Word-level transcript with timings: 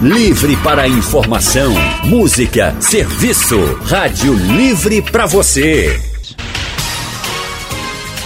Livre 0.00 0.56
para 0.58 0.86
informação, 0.86 1.74
música, 2.04 2.76
serviço. 2.80 3.58
Rádio 3.82 4.32
Livre 4.32 5.02
para 5.02 5.26
você. 5.26 6.00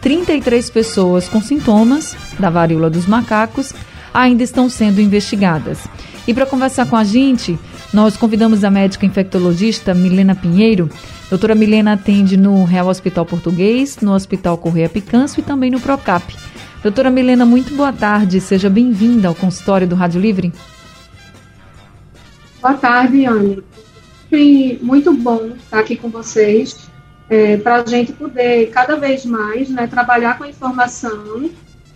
33 0.02 0.70
pessoas 0.70 1.30
com 1.30 1.41
sintomas 1.41 2.16
da 2.40 2.49
varíola 2.49 2.90
dos 2.90 3.05
macacos 3.05 3.73
ainda 4.13 4.44
estão 4.44 4.70
sendo 4.70 4.99
investigadas. 4.99 5.80
E 6.27 6.34
para 6.34 6.45
conversar 6.45 6.88
com 6.88 6.95
a 6.95 7.04
gente, 7.04 7.57
nós 7.94 8.18
convidamos 8.18 8.63
a 8.63 8.71
médica 8.71 9.05
infectologista 9.05 9.94
Milena 9.94 10.35
Pinheiro. 10.35 10.90
Doutora 11.30 11.55
Milena 11.55 11.94
atende 11.94 12.35
no 12.35 12.63
Real 12.63 12.88
Hospital 12.88 13.26
Português, 13.26 13.98
no 14.02 14.13
Hospital 14.13 14.57
Correia 14.57 14.90
Picanço 14.90 15.40
e 15.40 15.43
também 15.43 15.70
no 15.70 15.80
Procap. 15.80 16.35
Doutora 16.82 17.09
Milena, 17.09 17.45
muito 17.45 17.73
boa 17.76 17.93
tarde. 17.93 18.41
Seja 18.41 18.70
bem-vinda 18.70 19.27
ao 19.27 19.35
consultório 19.35 19.88
do 19.88 19.95
Rádio 19.95 20.20
Livre. 20.20 20.52
Boa 22.62 22.73
tarde, 22.73 23.26
Anne. 23.26 23.63
Muito 24.82 25.13
bom 25.13 25.52
estar 25.55 25.80
aqui 25.80 25.95
com 25.95 26.09
vocês 26.09 26.92
é, 27.30 27.58
para 27.58 27.77
a 27.77 27.86
gente 27.86 28.13
poder 28.13 28.70
cada 28.72 28.95
vez 28.95 29.26
mais 29.26 29.70
né, 29.70 29.88
trabalhar 29.88 30.38
com 30.38 30.43
a 30.43 30.49
informação 30.49 31.49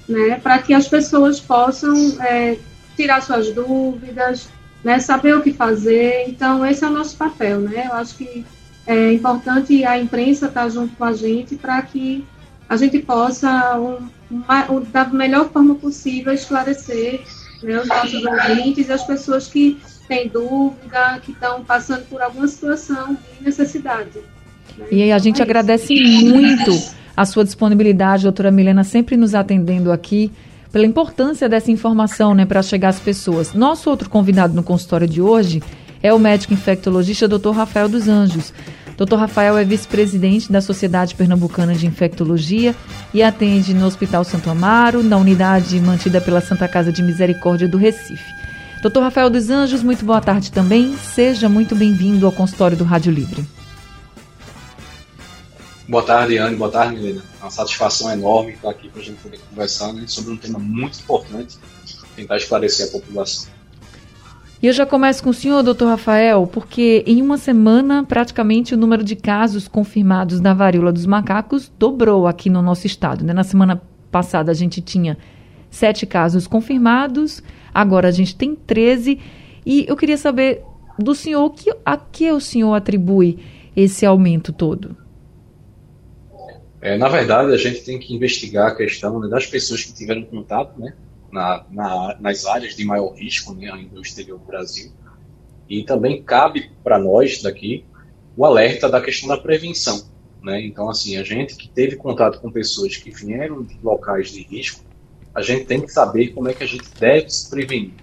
né, 0.07 0.39
para 0.41 0.59
que 0.59 0.73
as 0.73 0.87
pessoas 0.87 1.39
possam 1.39 1.93
é, 2.21 2.57
tirar 2.95 3.21
suas 3.21 3.53
dúvidas, 3.53 4.49
né, 4.83 4.99
saber 4.99 5.35
o 5.35 5.41
que 5.41 5.51
fazer. 5.51 6.25
Então, 6.27 6.65
esse 6.65 6.83
é 6.83 6.87
o 6.87 6.91
nosso 6.91 7.17
papel. 7.17 7.59
Né? 7.59 7.87
Eu 7.87 7.93
acho 7.93 8.15
que 8.15 8.45
é 8.85 9.11
importante 9.11 9.83
a 9.83 9.99
imprensa 9.99 10.47
estar 10.47 10.69
junto 10.69 10.95
com 10.95 11.03
a 11.03 11.13
gente 11.13 11.55
para 11.55 11.81
que 11.81 12.25
a 12.69 12.77
gente 12.77 12.99
possa, 12.99 13.77
um, 13.77 14.09
uma, 14.29 14.71
um, 14.71 14.81
da 14.81 15.05
melhor 15.05 15.49
forma 15.49 15.75
possível, 15.75 16.33
esclarecer 16.33 17.21
né, 17.61 17.79
os 17.79 17.87
nossos 17.87 18.23
ouvintes 18.25 18.87
e 18.87 18.91
as 18.91 19.03
pessoas 19.03 19.47
que 19.47 19.79
têm 20.07 20.29
dúvida, 20.29 21.19
que 21.21 21.33
estão 21.33 21.63
passando 21.65 22.05
por 22.07 22.21
alguma 22.21 22.47
situação 22.47 23.15
de 23.15 23.43
necessidade. 23.43 24.21
E 24.91 25.11
a 25.11 25.17
gente 25.17 25.41
é 25.41 25.43
agradece 25.43 25.93
muito 26.23 26.71
a 27.15 27.25
sua 27.25 27.43
disponibilidade, 27.43 28.23
doutora 28.23 28.51
Milena, 28.51 28.83
sempre 28.83 29.17
nos 29.17 29.33
atendendo 29.33 29.91
aqui, 29.91 30.31
pela 30.71 30.85
importância 30.85 31.49
dessa 31.49 31.71
informação 31.71 32.35
né, 32.35 32.45
para 32.45 32.61
chegar 32.61 32.89
às 32.89 32.99
pessoas. 32.99 33.53
Nosso 33.53 33.89
outro 33.89 34.09
convidado 34.09 34.53
no 34.53 34.61
consultório 34.61 35.07
de 35.07 35.21
hoje 35.21 35.63
é 36.03 36.13
o 36.13 36.19
médico 36.19 36.53
infectologista 36.53 37.27
Dr. 37.27 37.51
Rafael 37.51 37.89
dos 37.89 38.07
Anjos. 38.07 38.53
Dr. 38.97 39.15
Rafael 39.15 39.57
é 39.57 39.63
vice-presidente 39.63 40.51
da 40.51 40.59
Sociedade 40.59 41.15
Pernambucana 41.15 41.75
de 41.75 41.85
Infectologia 41.85 42.75
e 43.13 43.21
atende 43.21 43.73
no 43.73 43.85
Hospital 43.85 44.23
Santo 44.23 44.49
Amaro, 44.49 45.03
na 45.03 45.17
unidade 45.17 45.79
mantida 45.79 46.19
pela 46.19 46.41
Santa 46.41 46.67
Casa 46.67 46.91
de 46.91 47.03
Misericórdia 47.03 47.67
do 47.67 47.77
Recife. 47.77 48.37
Dr. 48.81 48.99
Rafael 48.99 49.29
dos 49.29 49.49
Anjos, 49.49 49.83
muito 49.83 50.05
boa 50.05 50.21
tarde 50.21 50.51
também. 50.51 50.95
Seja 50.97 51.47
muito 51.47 51.75
bem-vindo 51.75 52.25
ao 52.25 52.31
consultório 52.31 52.77
do 52.77 52.83
Rádio 52.83 53.11
Livre. 53.11 53.45
Boa 55.87 56.03
tarde, 56.03 56.37
Anne. 56.37 56.57
Boa 56.57 56.69
tarde, 56.69 56.97
Milena. 56.97 57.23
É 57.39 57.43
uma 57.45 57.49
satisfação 57.49 58.11
enorme 58.11 58.51
estar 58.51 58.69
aqui 58.69 58.89
para 58.89 59.01
a 59.01 59.03
gente 59.05 59.21
poder 59.21 59.39
conversar 59.49 59.93
né, 59.93 60.03
sobre 60.05 60.33
um 60.33 60.37
tema 60.37 60.59
muito 60.59 60.99
importante, 60.99 61.57
tentar 62.13 62.35
esclarecer 62.35 62.89
a 62.89 62.91
população. 62.91 63.49
E 64.61 64.67
eu 64.67 64.73
já 64.73 64.85
começo 64.85 65.23
com 65.23 65.29
o 65.29 65.33
senhor, 65.33 65.63
doutor 65.63 65.87
Rafael, 65.87 66.45
porque 66.45 67.05
em 67.07 67.21
uma 67.21 67.37
semana, 67.37 68.03
praticamente 68.03 68.73
o 68.73 68.77
número 68.77 69.01
de 69.01 69.15
casos 69.15 69.67
confirmados 69.67 70.41
da 70.41 70.53
varíola 70.53 70.91
dos 70.91 71.05
macacos 71.05 71.71
dobrou 71.79 72.27
aqui 72.27 72.49
no 72.49 72.61
nosso 72.61 72.85
estado. 72.85 73.23
Né? 73.23 73.31
Na 73.31 73.45
semana 73.45 73.81
passada 74.11 74.51
a 74.51 74.55
gente 74.55 74.81
tinha 74.81 75.17
sete 75.69 76.05
casos 76.05 76.47
confirmados, 76.47 77.41
agora 77.73 78.09
a 78.09 78.11
gente 78.11 78.35
tem 78.35 78.55
13. 78.55 79.21
E 79.65 79.85
eu 79.87 79.95
queria 79.95 80.17
saber 80.17 80.63
do 80.99 81.15
senhor 81.15 81.49
que, 81.51 81.73
a 81.85 81.95
que 81.95 82.29
o 82.29 82.41
senhor 82.41 82.73
atribui 82.73 83.39
esse 83.73 84.05
aumento 84.05 84.51
todo? 84.51 85.06
É, 86.81 86.97
na 86.97 87.07
verdade, 87.07 87.51
a 87.53 87.57
gente 87.57 87.81
tem 87.81 87.97
que 87.97 88.13
investigar 88.13 88.67
a 88.67 88.75
questão 88.75 89.19
né, 89.19 89.27
das 89.27 89.45
pessoas 89.45 89.83
que 89.83 89.93
tiveram 89.93 90.23
contato 90.23 90.79
né, 90.79 90.93
na, 91.31 91.65
na, 91.71 92.17
nas 92.19 92.45
áreas 92.45 92.75
de 92.75 92.85
maior 92.85 93.13
risco, 93.15 93.53
né, 93.53 93.71
ainda 93.71 93.95
no 93.95 94.01
exterior 94.01 94.37
do 94.37 94.45
Brasil. 94.45 94.91
E 95.67 95.83
também 95.83 96.21
cabe 96.21 96.71
para 96.83 96.99
nós 96.99 97.41
daqui 97.41 97.83
o 98.35 98.45
alerta 98.45 98.87
da 98.87 99.01
questão 99.01 99.27
da 99.27 99.37
prevenção. 99.37 100.07
Né? 100.43 100.65
Então, 100.65 100.89
assim, 100.89 101.17
a 101.17 101.23
gente 101.23 101.55
que 101.55 101.67
teve 101.67 101.95
contato 101.95 102.39
com 102.39 102.51
pessoas 102.51 102.95
que 102.95 103.09
vieram 103.09 103.63
de 103.63 103.77
locais 103.81 104.29
de 104.29 104.43
risco, 104.43 104.85
a 105.33 105.41
gente 105.41 105.65
tem 105.65 105.81
que 105.81 105.91
saber 105.91 106.29
como 106.29 106.47
é 106.47 106.53
que 106.53 106.63
a 106.63 106.67
gente 106.67 106.87
deve 106.99 107.29
se 107.29 107.49
prevenir. 107.49 107.93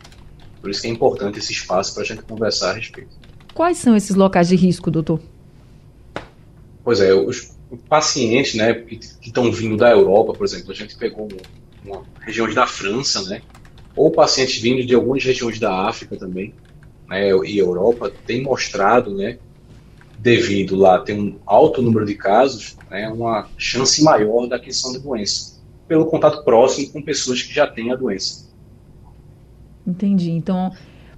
Por 0.60 0.70
isso 0.70 0.82
que 0.82 0.88
é 0.88 0.90
importante 0.90 1.38
esse 1.38 1.52
espaço 1.52 1.94
para 1.94 2.02
a 2.02 2.06
gente 2.06 2.22
conversar 2.22 2.70
a 2.70 2.72
respeito. 2.74 3.10
Quais 3.54 3.78
são 3.78 3.96
esses 3.96 4.16
locais 4.16 4.48
de 4.48 4.56
risco, 4.56 4.90
doutor? 4.90 5.20
Pois 6.82 7.00
é, 7.00 7.14
os 7.14 7.53
pacientes 7.88 8.54
né, 8.54 8.74
que 8.74 8.98
estão 9.22 9.50
vindo 9.50 9.76
da 9.76 9.90
Europa, 9.90 10.32
por 10.32 10.44
exemplo, 10.44 10.72
a 10.72 10.74
gente 10.74 10.96
pegou 10.96 11.28
uma, 11.84 12.02
regiões 12.20 12.54
da 12.54 12.66
França, 12.66 13.22
né? 13.28 13.42
Ou 13.96 14.10
pacientes 14.10 14.60
vindo 14.60 14.84
de 14.84 14.94
algumas 14.94 15.22
regiões 15.22 15.58
da 15.58 15.86
África 15.86 16.16
também, 16.16 16.54
né? 17.08 17.30
E 17.44 17.58
Europa 17.58 18.12
tem 18.26 18.42
mostrado, 18.42 19.14
né? 19.14 19.38
Devido 20.18 20.76
lá 20.76 20.98
ter 21.00 21.12
um 21.12 21.36
alto 21.46 21.82
número 21.82 22.06
de 22.06 22.14
casos, 22.14 22.76
né? 22.90 23.08
Uma 23.08 23.48
chance 23.56 24.02
maior 24.02 24.46
da 24.46 24.56
aquisição 24.56 24.92
de 24.92 24.98
doença, 24.98 25.60
pelo 25.86 26.06
contato 26.06 26.44
próximo 26.44 26.92
com 26.92 27.02
pessoas 27.02 27.42
que 27.42 27.52
já 27.52 27.66
têm 27.66 27.92
a 27.92 27.96
doença. 27.96 28.48
Entendi. 29.86 30.30
Então, 30.30 30.72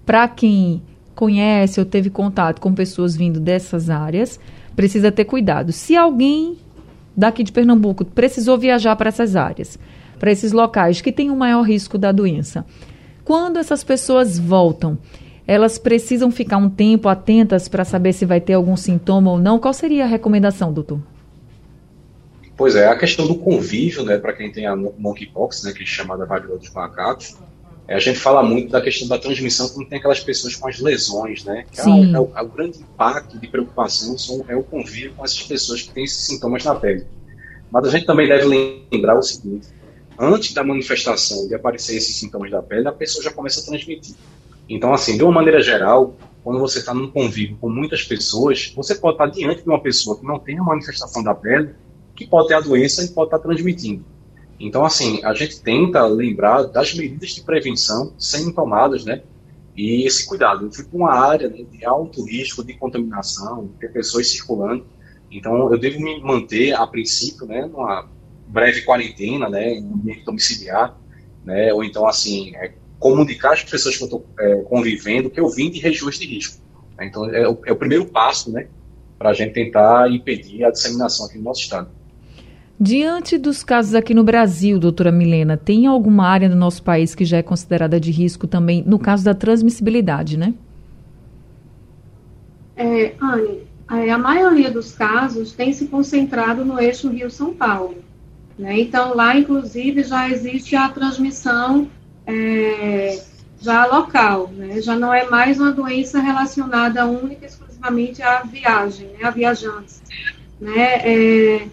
para 0.04 0.26
quem 0.28 0.82
conhece 1.14 1.80
ou 1.80 1.86
teve 1.86 2.10
contato 2.10 2.60
com 2.60 2.74
pessoas 2.74 3.16
vindo 3.16 3.40
dessas 3.40 3.88
áreas, 3.88 4.38
precisa 4.76 5.10
ter 5.10 5.24
cuidado. 5.24 5.72
Se 5.72 5.96
alguém 5.96 6.58
daqui 7.16 7.42
de 7.42 7.50
Pernambuco 7.50 8.04
precisou 8.04 8.58
viajar 8.58 8.94
para 8.94 9.08
essas 9.08 9.34
áreas, 9.34 9.78
para 10.18 10.30
esses 10.30 10.52
locais 10.52 11.00
que 11.00 11.10
têm 11.10 11.30
o 11.30 11.32
um 11.32 11.36
maior 11.36 11.62
risco 11.62 11.96
da 11.96 12.12
doença. 12.12 12.64
Quando 13.24 13.58
essas 13.58 13.82
pessoas 13.82 14.38
voltam, 14.38 14.98
elas 15.46 15.78
precisam 15.78 16.30
ficar 16.30 16.58
um 16.58 16.68
tempo 16.68 17.08
atentas 17.08 17.68
para 17.68 17.84
saber 17.84 18.12
se 18.12 18.24
vai 18.24 18.40
ter 18.40 18.54
algum 18.54 18.76
sintoma 18.76 19.30
ou 19.30 19.38
não? 19.38 19.58
Qual 19.58 19.72
seria 19.72 20.04
a 20.04 20.08
recomendação, 20.08 20.72
doutor? 20.72 21.00
Pois 22.56 22.74
é, 22.74 22.88
a 22.88 22.96
questão 22.96 23.26
do 23.26 23.34
convívio, 23.34 24.02
né, 24.04 24.16
para 24.16 24.32
quem 24.32 24.50
tem 24.50 24.66
a 24.66 24.74
monkeypox, 24.74 25.64
né, 25.64 25.72
que 25.72 25.82
é 25.82 25.86
chamada 25.86 26.24
varíola 26.24 26.58
dos 26.58 26.70
macacos, 26.70 27.36
é, 27.88 27.94
a 27.94 27.98
gente 28.00 28.18
fala 28.18 28.42
muito 28.42 28.70
da 28.70 28.80
questão 28.80 29.06
da 29.06 29.18
transmissão 29.18 29.68
quando 29.68 29.88
tem 29.88 29.98
aquelas 29.98 30.18
pessoas 30.18 30.56
com 30.56 30.68
as 30.68 30.80
lesões, 30.80 31.44
né? 31.44 31.64
Que 31.70 31.80
é, 31.80 31.84
é, 31.84 31.86
o, 32.20 32.30
é, 32.36 32.42
o, 32.42 32.48
grande 32.48 32.78
impacto 32.80 33.38
de 33.38 33.46
preocupação 33.46 34.18
são, 34.18 34.44
é 34.48 34.56
o 34.56 34.62
convívio 34.62 35.14
com 35.14 35.24
essas 35.24 35.42
pessoas 35.42 35.82
que 35.82 35.90
têm 35.90 36.04
esses 36.04 36.26
sintomas 36.26 36.64
na 36.64 36.74
pele. 36.74 37.06
Mas 37.70 37.86
a 37.86 37.90
gente 37.90 38.04
também 38.04 38.26
deve 38.26 38.44
lembrar 38.90 39.16
o 39.16 39.22
seguinte: 39.22 39.68
antes 40.18 40.52
da 40.52 40.64
manifestação 40.64 41.46
de 41.46 41.54
aparecer 41.54 41.96
esses 41.96 42.16
sintomas 42.16 42.50
da 42.50 42.60
pele, 42.60 42.88
a 42.88 42.92
pessoa 42.92 43.22
já 43.22 43.30
começa 43.30 43.60
a 43.60 43.64
transmitir. 43.64 44.16
Então, 44.68 44.92
assim, 44.92 45.16
de 45.16 45.22
uma 45.22 45.32
maneira 45.32 45.60
geral, 45.60 46.16
quando 46.42 46.58
você 46.58 46.80
está 46.80 46.92
num 46.92 47.08
convívio 47.08 47.56
com 47.60 47.68
muitas 47.68 48.02
pessoas, 48.02 48.72
você 48.74 48.96
pode 48.96 49.14
estar 49.14 49.26
diante 49.26 49.62
de 49.62 49.68
uma 49.68 49.80
pessoa 49.80 50.18
que 50.18 50.26
não 50.26 50.40
tem 50.40 50.58
a 50.58 50.62
manifestação 50.62 51.22
da 51.22 51.34
pele, 51.34 51.70
que 52.16 52.26
pode 52.26 52.48
ter 52.48 52.54
a 52.54 52.60
doença 52.60 53.04
e 53.04 53.08
pode 53.08 53.28
estar 53.28 53.38
transmitindo. 53.38 54.04
Então, 54.58 54.84
assim, 54.84 55.22
a 55.22 55.34
gente 55.34 55.60
tenta 55.60 56.04
lembrar 56.06 56.62
das 56.64 56.94
medidas 56.94 57.30
de 57.30 57.42
prevenção 57.42 58.14
sendo 58.18 58.52
tomadas, 58.52 59.04
né? 59.04 59.22
E 59.76 60.06
esse 60.06 60.26
cuidado. 60.26 60.66
Eu 60.66 60.72
fui 60.72 60.84
para 60.84 60.96
uma 60.96 61.12
área 61.12 61.48
né, 61.48 61.62
de 61.70 61.84
alto 61.84 62.24
risco 62.24 62.64
de 62.64 62.72
contaminação, 62.74 63.70
ter 63.78 63.92
pessoas 63.92 64.30
circulando. 64.30 64.86
Então, 65.30 65.70
eu 65.70 65.78
devo 65.78 66.00
me 66.00 66.18
manter, 66.20 66.72
a 66.72 66.86
princípio, 66.86 67.46
né, 67.46 67.66
numa 67.66 68.08
breve 68.46 68.82
quarentena, 68.82 69.48
né, 69.48 69.74
em 69.74 69.92
ambiente 69.92 70.24
domiciliar, 70.24 70.96
né, 71.44 71.72
ou 71.74 71.84
então, 71.84 72.06
assim, 72.06 72.54
é, 72.56 72.72
comunicar 72.98 73.52
às 73.52 73.62
pessoas 73.62 73.96
que 73.96 74.04
eu 74.04 74.06
estou 74.06 74.26
é, 74.38 74.62
convivendo 74.62 75.28
que 75.28 75.40
eu 75.40 75.48
vim 75.50 75.70
de 75.70 75.80
regiões 75.80 76.18
de 76.18 76.26
risco. 76.26 76.62
Então, 77.00 77.28
é 77.28 77.46
o, 77.46 77.58
é 77.66 77.72
o 77.72 77.76
primeiro 77.76 78.06
passo, 78.06 78.50
né, 78.50 78.68
para 79.18 79.30
a 79.30 79.32
gente 79.34 79.52
tentar 79.52 80.10
impedir 80.10 80.64
a 80.64 80.70
disseminação 80.70 81.26
aqui 81.26 81.36
no 81.36 81.44
nosso 81.44 81.60
estado. 81.60 81.90
Diante 82.78 83.38
dos 83.38 83.64
casos 83.64 83.94
aqui 83.94 84.12
no 84.12 84.22
Brasil, 84.22 84.78
doutora 84.78 85.10
Milena, 85.10 85.56
tem 85.56 85.86
alguma 85.86 86.26
área 86.26 86.48
do 86.48 86.54
nosso 86.54 86.82
país 86.82 87.14
que 87.14 87.24
já 87.24 87.38
é 87.38 87.42
considerada 87.42 87.98
de 87.98 88.10
risco 88.10 88.46
também, 88.46 88.82
no 88.86 88.98
caso 88.98 89.24
da 89.24 89.34
transmissibilidade, 89.34 90.36
né? 90.36 90.52
É, 92.76 93.14
Anne, 93.18 93.62
é, 93.90 94.10
a 94.10 94.18
maioria 94.18 94.70
dos 94.70 94.92
casos 94.92 95.52
tem 95.52 95.72
se 95.72 95.86
concentrado 95.86 96.64
no 96.64 96.78
eixo 96.78 97.08
Rio-São 97.08 97.54
Paulo. 97.54 98.04
Né? 98.58 98.80
Então, 98.80 99.14
lá, 99.14 99.36
inclusive, 99.36 100.02
já 100.02 100.28
existe 100.28 100.76
a 100.76 100.88
transmissão 100.90 101.88
é, 102.26 103.22
já 103.60 103.86
local, 103.86 104.48
né? 104.48 104.82
já 104.82 104.98
não 104.98 105.14
é 105.14 105.24
mais 105.28 105.58
uma 105.58 105.72
doença 105.72 106.20
relacionada 106.20 107.06
única 107.06 107.46
e 107.46 107.48
exclusivamente 107.48 108.22
à 108.22 108.42
viagem, 108.42 109.08
né? 109.08 109.24
a 109.24 109.30
viajantes. 109.30 110.02
Né? 110.60 110.78
É, 110.78 111.68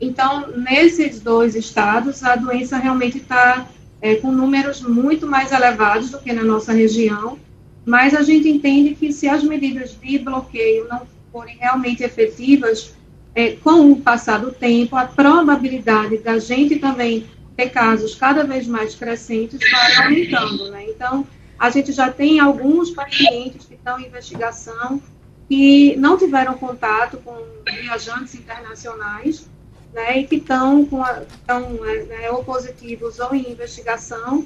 então, 0.00 0.48
nesses 0.56 1.20
dois 1.20 1.54
estados, 1.54 2.22
a 2.22 2.36
doença 2.36 2.78
realmente 2.78 3.18
está 3.18 3.68
é, 4.00 4.14
com 4.14 4.32
números 4.32 4.80
muito 4.80 5.26
mais 5.26 5.52
elevados 5.52 6.10
do 6.10 6.18
que 6.18 6.32
na 6.32 6.42
nossa 6.42 6.72
região, 6.72 7.38
mas 7.84 8.14
a 8.14 8.22
gente 8.22 8.48
entende 8.48 8.94
que 8.94 9.12
se 9.12 9.28
as 9.28 9.42
medidas 9.42 9.96
de 10.00 10.18
bloqueio 10.18 10.88
não 10.88 11.06
forem 11.30 11.56
realmente 11.58 12.02
efetivas, 12.02 12.94
é, 13.34 13.52
com 13.52 13.92
o 13.92 14.00
passar 14.00 14.38
do 14.38 14.50
tempo, 14.50 14.96
a 14.96 15.04
probabilidade 15.04 16.18
da 16.18 16.38
gente 16.38 16.78
também 16.78 17.26
ter 17.56 17.70
casos 17.70 18.14
cada 18.14 18.44
vez 18.44 18.66
mais 18.66 18.94
crescentes 18.94 19.58
vai 19.70 20.06
aumentando, 20.06 20.70
né? 20.70 20.86
Então, 20.88 21.26
a 21.58 21.68
gente 21.70 21.92
já 21.92 22.10
tem 22.10 22.40
alguns 22.40 22.90
pacientes 22.90 23.66
que 23.66 23.74
estão 23.74 24.00
em 24.00 24.06
investigação 24.06 25.00
que 25.48 25.94
não 25.96 26.16
tiveram 26.16 26.54
contato 26.54 27.18
com 27.18 27.36
viajantes 27.66 28.34
internacionais, 28.34 29.48
né, 29.92 30.20
e 30.20 30.26
que 30.26 30.36
estão 30.36 30.84
com 30.84 31.02
a, 31.02 31.22
estão, 31.22 31.84
é, 31.84 32.04
né, 32.04 32.30
ou 32.30 32.44
positivos 32.44 33.18
ou 33.18 33.34
em 33.34 33.50
investigação. 33.50 34.44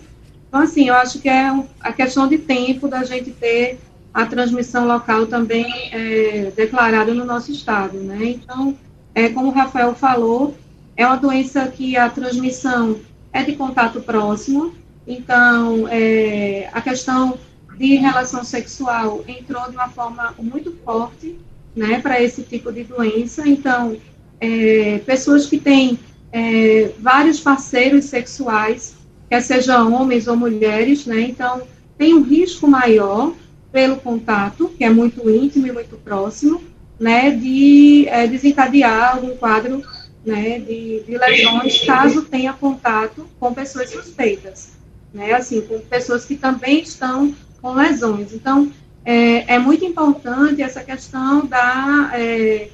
Então, 0.48 0.60
assim, 0.60 0.88
eu 0.88 0.94
acho 0.94 1.20
que 1.20 1.28
é 1.28 1.50
a 1.80 1.92
questão 1.92 2.28
de 2.28 2.38
tempo 2.38 2.88
da 2.88 3.02
gente 3.04 3.30
ter 3.30 3.78
a 4.12 4.24
transmissão 4.24 4.86
local 4.86 5.26
também 5.26 5.66
é, 5.90 6.52
declarada 6.54 7.12
no 7.12 7.24
nosso 7.24 7.50
estado, 7.50 7.98
né? 7.98 8.24
Então, 8.24 8.76
é, 9.12 9.28
como 9.28 9.48
o 9.48 9.50
Rafael 9.50 9.94
falou, 9.94 10.54
é 10.96 11.04
uma 11.04 11.16
doença 11.16 11.66
que 11.66 11.96
a 11.96 12.08
transmissão 12.08 13.00
é 13.32 13.42
de 13.42 13.56
contato 13.56 14.00
próximo, 14.00 14.72
então, 15.06 15.86
é, 15.88 16.70
a 16.72 16.80
questão 16.80 17.38
de 17.76 17.96
relação 17.96 18.44
sexual 18.44 19.24
entrou 19.26 19.68
de 19.68 19.76
uma 19.76 19.88
forma 19.88 20.34
muito 20.38 20.72
forte, 20.84 21.38
né, 21.74 22.00
para 22.00 22.22
esse 22.22 22.42
tipo 22.42 22.72
de 22.72 22.84
doença. 22.84 23.46
Então, 23.46 23.96
é, 24.40 25.00
pessoas 25.06 25.46
que 25.46 25.58
têm 25.58 25.98
é, 26.32 26.90
vários 26.98 27.40
parceiros 27.40 28.06
sexuais, 28.06 28.94
quer 29.28 29.40
sejam 29.40 29.92
homens 29.92 30.26
ou 30.26 30.36
mulheres, 30.36 31.06
né, 31.06 31.20
então, 31.20 31.62
tem 31.96 32.14
um 32.14 32.22
risco 32.22 32.66
maior 32.66 33.32
pelo 33.72 33.96
contato, 33.96 34.68
que 34.76 34.84
é 34.84 34.90
muito 34.90 35.28
íntimo 35.28 35.66
e 35.66 35.72
muito 35.72 35.96
próximo, 35.96 36.62
né, 36.98 37.30
de 37.30 38.06
é, 38.08 38.26
desencadear 38.26 39.16
algum 39.16 39.36
quadro 39.36 39.82
né, 40.24 40.58
de, 40.58 41.02
de 41.04 41.18
lesões 41.18 41.84
caso 41.84 42.22
tenha 42.22 42.52
contato 42.52 43.28
com 43.38 43.52
pessoas 43.52 43.90
suspeitas, 43.90 44.72
né, 45.12 45.32
assim, 45.34 45.60
com 45.60 45.78
pessoas 45.80 46.24
que 46.24 46.36
também 46.36 46.80
estão 46.80 47.34
com 47.60 47.72
lesões. 47.72 48.32
Então, 48.32 48.72
é, 49.04 49.54
é 49.54 49.58
muito 49.58 49.84
importante 49.84 50.62
essa 50.62 50.82
questão 50.82 51.44
da, 51.46 52.10
é, 52.14 52.70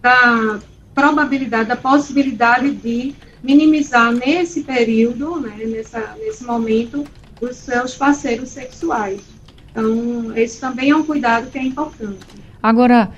da 0.00 0.60
probabilidade, 0.94 1.68
da 1.68 1.76
possibilidade 1.76 2.70
de 2.70 3.14
minimizar 3.42 4.12
nesse 4.12 4.62
período, 4.62 5.40
né, 5.40 5.64
nessa, 5.66 6.16
nesse 6.18 6.44
momento, 6.44 7.04
os 7.40 7.56
seus 7.56 7.94
parceiros 7.94 8.48
sexuais. 8.48 9.20
Então, 9.70 10.36
esse 10.36 10.60
também 10.60 10.90
é 10.90 10.96
um 10.96 11.04
cuidado 11.04 11.50
que 11.50 11.58
é 11.58 11.62
importante. 11.62 12.18
Agora, 12.62 13.10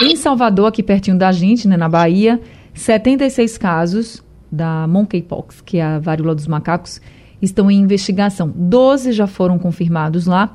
em 0.00 0.16
Salvador, 0.16 0.68
aqui 0.68 0.82
pertinho 0.82 1.18
da 1.18 1.32
gente, 1.32 1.68
né, 1.68 1.76
na 1.76 1.88
Bahia, 1.88 2.40
76 2.72 3.58
casos 3.58 4.22
da 4.50 4.86
monkeypox, 4.86 5.60
que 5.60 5.78
é 5.78 5.82
a 5.82 5.98
varíola 5.98 6.34
dos 6.34 6.46
macacos, 6.46 7.00
estão 7.42 7.70
em 7.70 7.78
investigação. 7.78 8.52
12 8.54 9.12
já 9.12 9.26
foram 9.26 9.58
confirmados 9.58 10.26
lá. 10.26 10.54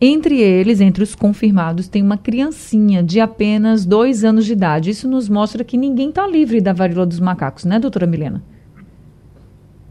Entre 0.00 0.40
eles, 0.40 0.80
entre 0.80 1.02
os 1.02 1.16
confirmados, 1.16 1.88
tem 1.88 2.02
uma 2.02 2.16
criancinha 2.16 3.02
de 3.02 3.18
apenas 3.18 3.84
dois 3.84 4.22
anos 4.22 4.46
de 4.46 4.52
idade. 4.52 4.90
Isso 4.90 5.08
nos 5.08 5.28
mostra 5.28 5.64
que 5.64 5.76
ninguém 5.76 6.10
está 6.10 6.24
livre 6.24 6.60
da 6.60 6.72
varíola 6.72 7.04
dos 7.04 7.18
macacos, 7.18 7.64
né, 7.64 7.80
doutora 7.80 8.06
Milena? 8.06 8.40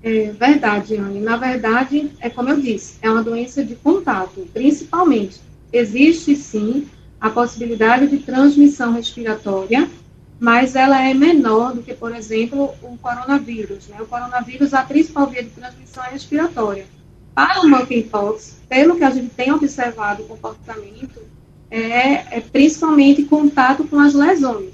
É 0.01 0.31
verdade, 0.31 0.95
Anne. 0.95 1.19
Na 1.19 1.35
verdade, 1.35 2.09
é 2.21 2.29
como 2.29 2.49
eu 2.49 2.61
disse, 2.61 2.97
é 3.01 3.09
uma 3.09 3.21
doença 3.21 3.65
de 3.65 3.75
contato, 3.75 4.47
principalmente. 4.53 5.41
Existe 5.73 6.37
sim 6.37 6.87
a 7.19 7.29
possibilidade 7.29 8.07
de 8.07 8.19
transmissão 8.19 8.93
respiratória, 8.93 9.89
mas 10.39 10.75
ela 10.75 11.01
é 11.01 11.13
menor 11.13 11.73
do 11.73 11.81
que, 11.81 11.93
por 11.93 12.15
exemplo, 12.15 12.73
o 12.81 12.97
coronavírus. 12.97 13.89
Né? 13.89 13.97
O 14.01 14.05
coronavírus, 14.05 14.73
a 14.73 14.83
principal 14.83 15.27
via 15.27 15.43
de 15.43 15.49
transmissão 15.49 16.01
é 16.05 16.11
respiratória. 16.11 16.85
Para 17.37 17.61
o 17.61 17.69
monkeypox, 17.69 18.57
pelo 18.67 18.95
que 18.95 19.03
a 19.03 19.11
gente 19.11 19.29
tem 19.35 19.51
observado 19.51 20.23
o 20.23 20.25
comportamento, 20.25 21.21
é, 21.69 22.37
é 22.37 22.41
principalmente 22.41 23.25
contato 23.25 23.83
com 23.83 23.99
as 23.99 24.15
lesões. 24.15 24.73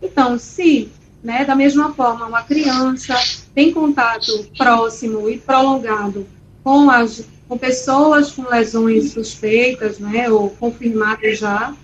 Então, 0.00 0.38
se 0.38 0.90
né? 1.22 1.44
Da 1.44 1.54
mesma 1.54 1.92
forma, 1.92 2.26
uma 2.26 2.42
criança 2.42 3.14
tem 3.54 3.72
contato 3.72 4.32
próximo 4.56 5.28
e 5.28 5.38
prolongado 5.38 6.26
com 6.62 6.90
as 6.90 7.26
com 7.48 7.56
pessoas 7.56 8.30
com 8.30 8.46
lesões 8.46 9.12
suspeitas, 9.12 9.98
né, 9.98 10.30
ou 10.30 10.50
confirmadas 10.50 11.38
já, 11.38 11.74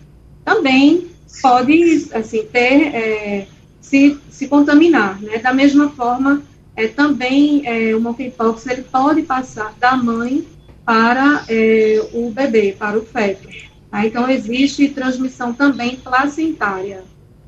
também 0.44 1.08
pode 1.40 2.06
assim 2.12 2.44
ter 2.52 2.94
é, 2.94 3.46
se, 3.80 4.18
se 4.28 4.46
contaminar, 4.46 5.18
né? 5.22 5.38
Da 5.38 5.54
mesma 5.54 5.88
forma, 5.90 6.42
é, 6.76 6.88
também 6.88 7.62
é, 7.66 7.94
o 7.94 8.00
monkeypox 8.00 8.66
ele 8.66 8.82
pode 8.82 9.22
passar 9.22 9.74
da 9.78 9.96
mãe 9.96 10.46
para 10.84 11.44
é, 11.48 12.00
o 12.12 12.30
bebê, 12.30 12.74
para 12.78 12.98
o 12.98 13.04
feto. 13.04 13.48
Tá? 13.90 14.06
Então 14.06 14.28
existe 14.28 14.88
transmissão 14.88 15.52
também 15.52 15.96
placentária, 15.96 17.04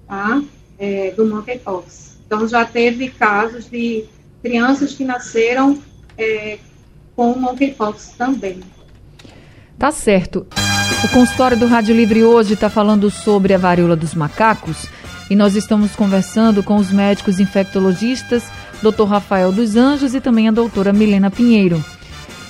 tá? 0.06 0.43
é, 0.78 1.12
do 1.12 1.26
monkeypox. 1.26 2.19
Então, 2.26 2.46
já 2.49 2.64
teve 2.64 3.08
casos 3.11 3.69
de 3.70 4.05
crianças 4.43 4.94
que 4.94 5.05
nasceram 5.05 5.78
é, 6.19 6.58
com 7.14 7.38
monkeypox 7.38 8.14
também. 8.17 8.61
Tá 9.78 9.90
certo. 9.90 10.46
O 11.05 11.08
consultório 11.08 11.56
do 11.56 11.67
Rádio 11.67 11.94
Livre 11.94 12.25
hoje 12.25 12.55
está 12.55 12.70
falando 12.70 13.11
sobre 13.11 13.55
a 13.55 13.58
varíola 13.58 13.94
dos 13.94 14.14
macacos 14.14 14.87
e 15.28 15.37
nós 15.37 15.55
estamos 15.55 15.94
conversando 15.94 16.62
com 16.62 16.76
os 16.76 16.90
médicos 16.90 17.38
infectologistas, 17.38 18.45
Dr. 18.83 19.04
Rafael 19.04 19.52
dos 19.52 19.76
Anjos 19.76 20.14
e 20.14 20.21
também 20.21 20.49
a 20.49 20.52
doutora 20.52 20.92
Milena 20.92 21.30
Pinheiro. 21.30 21.83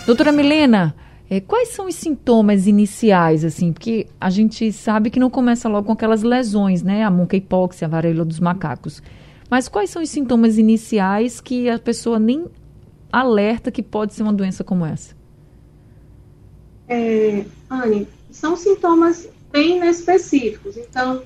Doutora 0.05 0.33
Milena, 0.33 0.95
é, 1.29 1.41
quais 1.41 1.71
são 1.71 1.87
os 1.87 1.95
sintomas 1.95 2.67
iniciais, 2.67 3.45
assim? 3.45 3.73
Porque 3.73 4.07
a 4.21 4.31
gente 4.31 4.73
sabe 4.73 5.11
que 5.11 5.19
não 5.19 5.31
começa 5.31 5.69
logo 5.69 5.87
com 5.87 5.93
aquelas 5.93 6.23
lesões, 6.23 6.83
né? 6.83 7.05
A 7.05 7.11
monkeypox, 7.11 7.83
a 7.83 7.89
varíola 7.89 8.25
dos 8.25 8.41
macacos. 8.41 9.03
Mas 9.51 9.69
quais 9.69 9.91
são 9.91 10.03
os 10.03 10.11
sintomas 10.11 10.59
iniciais 10.59 11.41
que 11.41 11.69
a 11.69 11.79
pessoa 11.79 12.19
nem 12.19 12.47
alerta 13.13 13.71
que 13.71 13.83
pode 13.83 14.15
ser 14.15 14.23
uma 14.23 14.33
doença 14.33 14.63
como 14.63 14.85
essa? 14.85 15.15
É, 16.89 17.45
Anne, 17.71 18.07
são 18.31 18.57
sintomas 18.57 19.29
bem 19.53 19.85
específicos. 19.89 20.77
Então, 20.77 21.23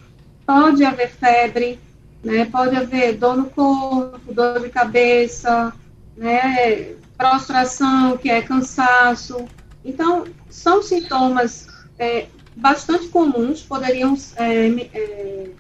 pode 0.47 0.85
haver 0.85 1.11
febre, 1.11 1.79
né? 2.23 2.45
Pode 2.47 2.77
haver 2.77 3.17
dor 3.17 3.37
no 3.37 3.51
corpo, 3.51 4.33
dor 4.33 4.61
de 4.61 4.69
cabeça, 4.69 5.73
né? 6.17 6.95
Prostração, 7.17 8.17
que 8.17 8.31
é 8.31 8.41
cansaço, 8.41 9.47
então, 9.85 10.27
são 10.49 10.83
sintomas 10.83 11.67
é, 11.99 12.27
bastante 12.57 13.09
comuns, 13.09 13.63
poderiam 13.63 14.17
é, 14.37 14.67
é, 14.93 15.51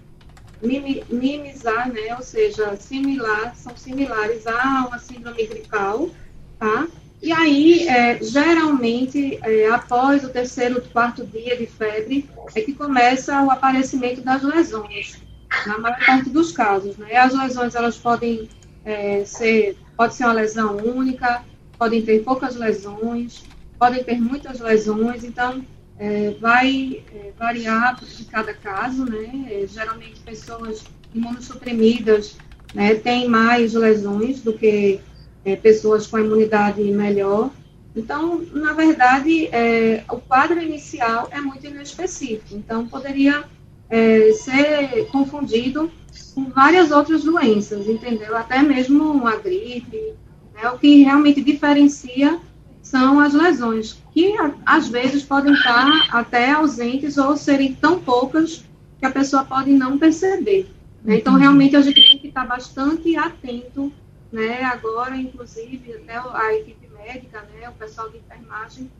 né, 0.63 2.15
ou 2.17 2.23
seja, 2.23 2.77
similar, 2.77 3.55
são 3.57 3.75
similares 3.77 4.47
a 4.47 4.87
uma 4.87 4.99
síndrome 4.99 5.47
gripal, 5.47 6.11
tá? 6.59 6.87
E 7.23 7.33
aí, 7.33 7.87
é, 7.89 8.23
geralmente, 8.23 9.39
é, 9.43 9.71
após 9.71 10.25
o 10.25 10.31
terceiro 10.31 10.83
quarto 10.91 11.25
dia 11.25 11.57
de 11.57 11.67
febre, 11.67 12.29
é 12.55 12.61
que 12.61 12.75
começa 12.75 13.43
o 13.43 13.51
aparecimento 13.51 14.23
das 14.23 14.43
lesões, 14.43 15.19
na 15.67 15.79
maior 15.79 15.99
parte 16.05 16.31
dos 16.31 16.53
casos, 16.53 16.97
né? 16.97 17.17
As 17.17 17.35
lesões, 17.35 17.75
elas 17.75 17.97
podem 17.97 18.49
é, 18.85 19.25
ser, 19.25 19.77
pode 19.97 20.15
ser 20.15 20.25
uma 20.25 20.33
lesão 20.35 20.77
única, 20.77 21.45
podem 21.79 22.03
ter 22.03 22.23
poucas 22.23 22.57
lesões, 22.57 23.45
podem 23.79 24.03
ter 24.05 24.21
muitas 24.21 24.61
lesões, 24.61 25.25
então 25.25 25.65
é, 25.99 26.35
vai 26.41 27.03
é, 27.15 27.33
variar 27.39 27.99
de 28.03 28.25
cada 28.25 28.55
caso, 28.55 29.05
né? 29.05 29.47
É, 29.51 29.67
geralmente 29.67 30.21
pessoas 30.21 30.85
imunossuprimidas 31.15 32.37
né, 32.75 32.95
têm 32.95 33.29
mais 33.29 33.75
lesões 33.75 34.41
do 34.41 34.53
que 34.53 35.01
é, 35.45 35.57
pessoas 35.57 36.07
com 36.07 36.19
imunidade 36.19 36.83
melhor. 36.83 37.51
Então, 37.95 38.41
na 38.53 38.73
verdade, 38.73 39.47
é, 39.49 40.05
o 40.09 40.19
quadro 40.19 40.61
inicial 40.61 41.29
é 41.33 41.41
muito 41.41 41.67
inespecífico. 41.67 42.55
Então, 42.55 42.87
poderia 42.87 43.45
é, 43.91 44.33
ser 44.33 45.07
confundido 45.11 45.91
com 46.35 46.45
várias 46.45 46.91
outras 46.91 47.25
doenças, 47.25 47.89
entendeu? 47.89 48.37
Até 48.37 48.63
mesmo 48.63 49.11
uma 49.11 49.37
gripe. 49.37 50.15
Né? 50.55 50.71
O 50.71 50.79
que 50.79 51.03
realmente 51.03 51.43
diferencia 51.43 52.41
são 52.83 53.21
as 53.21 53.35
lesões, 53.35 54.03
que 54.13 54.35
às 54.65 54.89
vezes 54.89 55.23
podem 55.23 55.53
estar 55.53 55.87
até 56.11 56.53
ausentes 56.53 57.19
ou 57.19 57.37
serem 57.37 57.75
tão 57.75 58.01
poucas 58.01 58.65
que 58.99 59.07
a 59.07 59.11
pessoa 59.11 59.45
pode 59.45 59.71
não 59.71 59.99
perceber. 59.99 60.69
Né? 61.03 61.17
Então, 61.17 61.35
realmente, 61.35 61.77
a 61.77 61.81
gente 61.81 62.01
tem 62.09 62.19
que 62.19 62.29
estar 62.29 62.47
bastante 62.47 63.17
atento, 63.17 63.93
né? 64.33 64.63
agora, 64.65 65.17
inclusive, 65.17 65.95
até 65.95 66.19
a 66.19 66.55
equipe 66.55 66.89
médica, 66.89 67.47
né? 67.53 67.69
o 67.69 67.73
pessoal 67.73 68.11
de 68.11 68.19
enfermagem, 68.19 68.91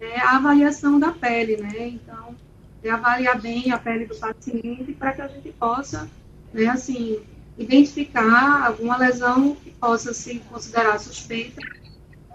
é 0.00 0.20
a 0.20 0.36
avaliação 0.36 0.98
da 0.98 1.12
pele. 1.12 1.56
Né? 1.56 1.88
Então, 1.88 2.34
é 2.82 2.90
avaliar 2.90 3.40
bem 3.40 3.70
a 3.72 3.78
pele 3.78 4.06
do 4.06 4.16
paciente 4.16 4.92
para 4.98 5.12
que 5.12 5.22
a 5.22 5.28
gente 5.28 5.50
possa, 5.52 6.08
né, 6.52 6.66
assim, 6.66 7.18
identificar 7.58 8.66
alguma 8.66 8.96
lesão 8.96 9.56
que 9.56 9.70
possa 9.70 10.14
se 10.14 10.38
considerar 10.50 10.98
suspeita 10.98 11.60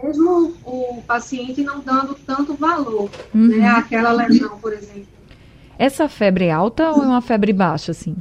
mesmo 0.01 0.53
o 0.63 1.01
paciente 1.07 1.63
não 1.63 1.79
dando 1.79 2.15
tanto 2.15 2.53
valor 2.53 3.09
uhum. 3.33 3.47
né, 3.47 3.67
àquela 3.67 4.11
lesão, 4.11 4.59
por 4.59 4.73
exemplo. 4.73 5.07
Essa 5.77 6.07
febre 6.07 6.45
é 6.45 6.51
alta 6.51 6.91
ou 6.91 7.03
é 7.03 7.07
uma 7.07 7.21
febre 7.21 7.51
baixa, 7.51 7.91
assim? 7.91 8.15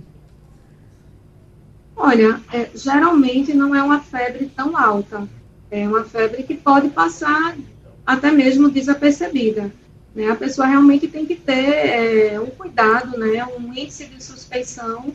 Olha, 1.97 2.40
é, 2.52 2.71
geralmente 2.75 3.54
não 3.54 3.75
é 3.75 3.83
uma 3.83 4.00
febre 4.00 4.50
tão 4.54 4.76
alta. 4.76 5.28
É 5.71 5.87
uma 5.87 6.04
febre 6.04 6.43
que 6.43 6.54
pode 6.54 6.88
passar 6.88 7.57
até 8.04 8.31
mesmo 8.31 8.71
desapercebida. 8.71 9.73
Né? 10.14 10.30
A 10.30 10.37
pessoa 10.37 10.66
realmente 10.66 11.09
tem 11.09 11.26
que 11.26 11.35
ter 11.35 12.33
é, 12.33 12.40
um 12.40 12.47
cuidado, 12.47 13.18
né? 13.18 13.44
um 13.47 13.73
índice 13.73 14.06
de 14.06 14.23
suspeição, 14.23 15.12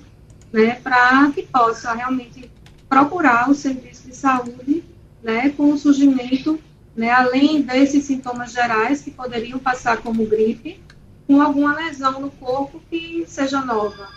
né? 0.52 0.76
para 0.76 1.32
que 1.32 1.44
possa 1.44 1.94
realmente 1.94 2.52
procurar 2.90 3.50
o 3.50 3.56
serviço 3.56 4.08
de 4.08 4.16
saúde 4.16 4.84
né, 5.24 5.50
com 5.50 5.72
o 5.72 5.78
surgimento, 5.78 6.60
né, 6.96 7.12
além 7.12 7.62
desses 7.62 8.06
sintomas 8.06 8.52
gerais 8.52 9.02
que 9.02 9.12
poderiam 9.12 9.60
passar 9.60 9.98
como 9.98 10.26
gripe, 10.26 10.82
com 11.28 11.42
alguma 11.42 11.76
lesão 11.76 12.20
no 12.20 12.32
corpo 12.32 12.82
que 12.90 13.24
seja 13.28 13.62
nova. 13.62 14.10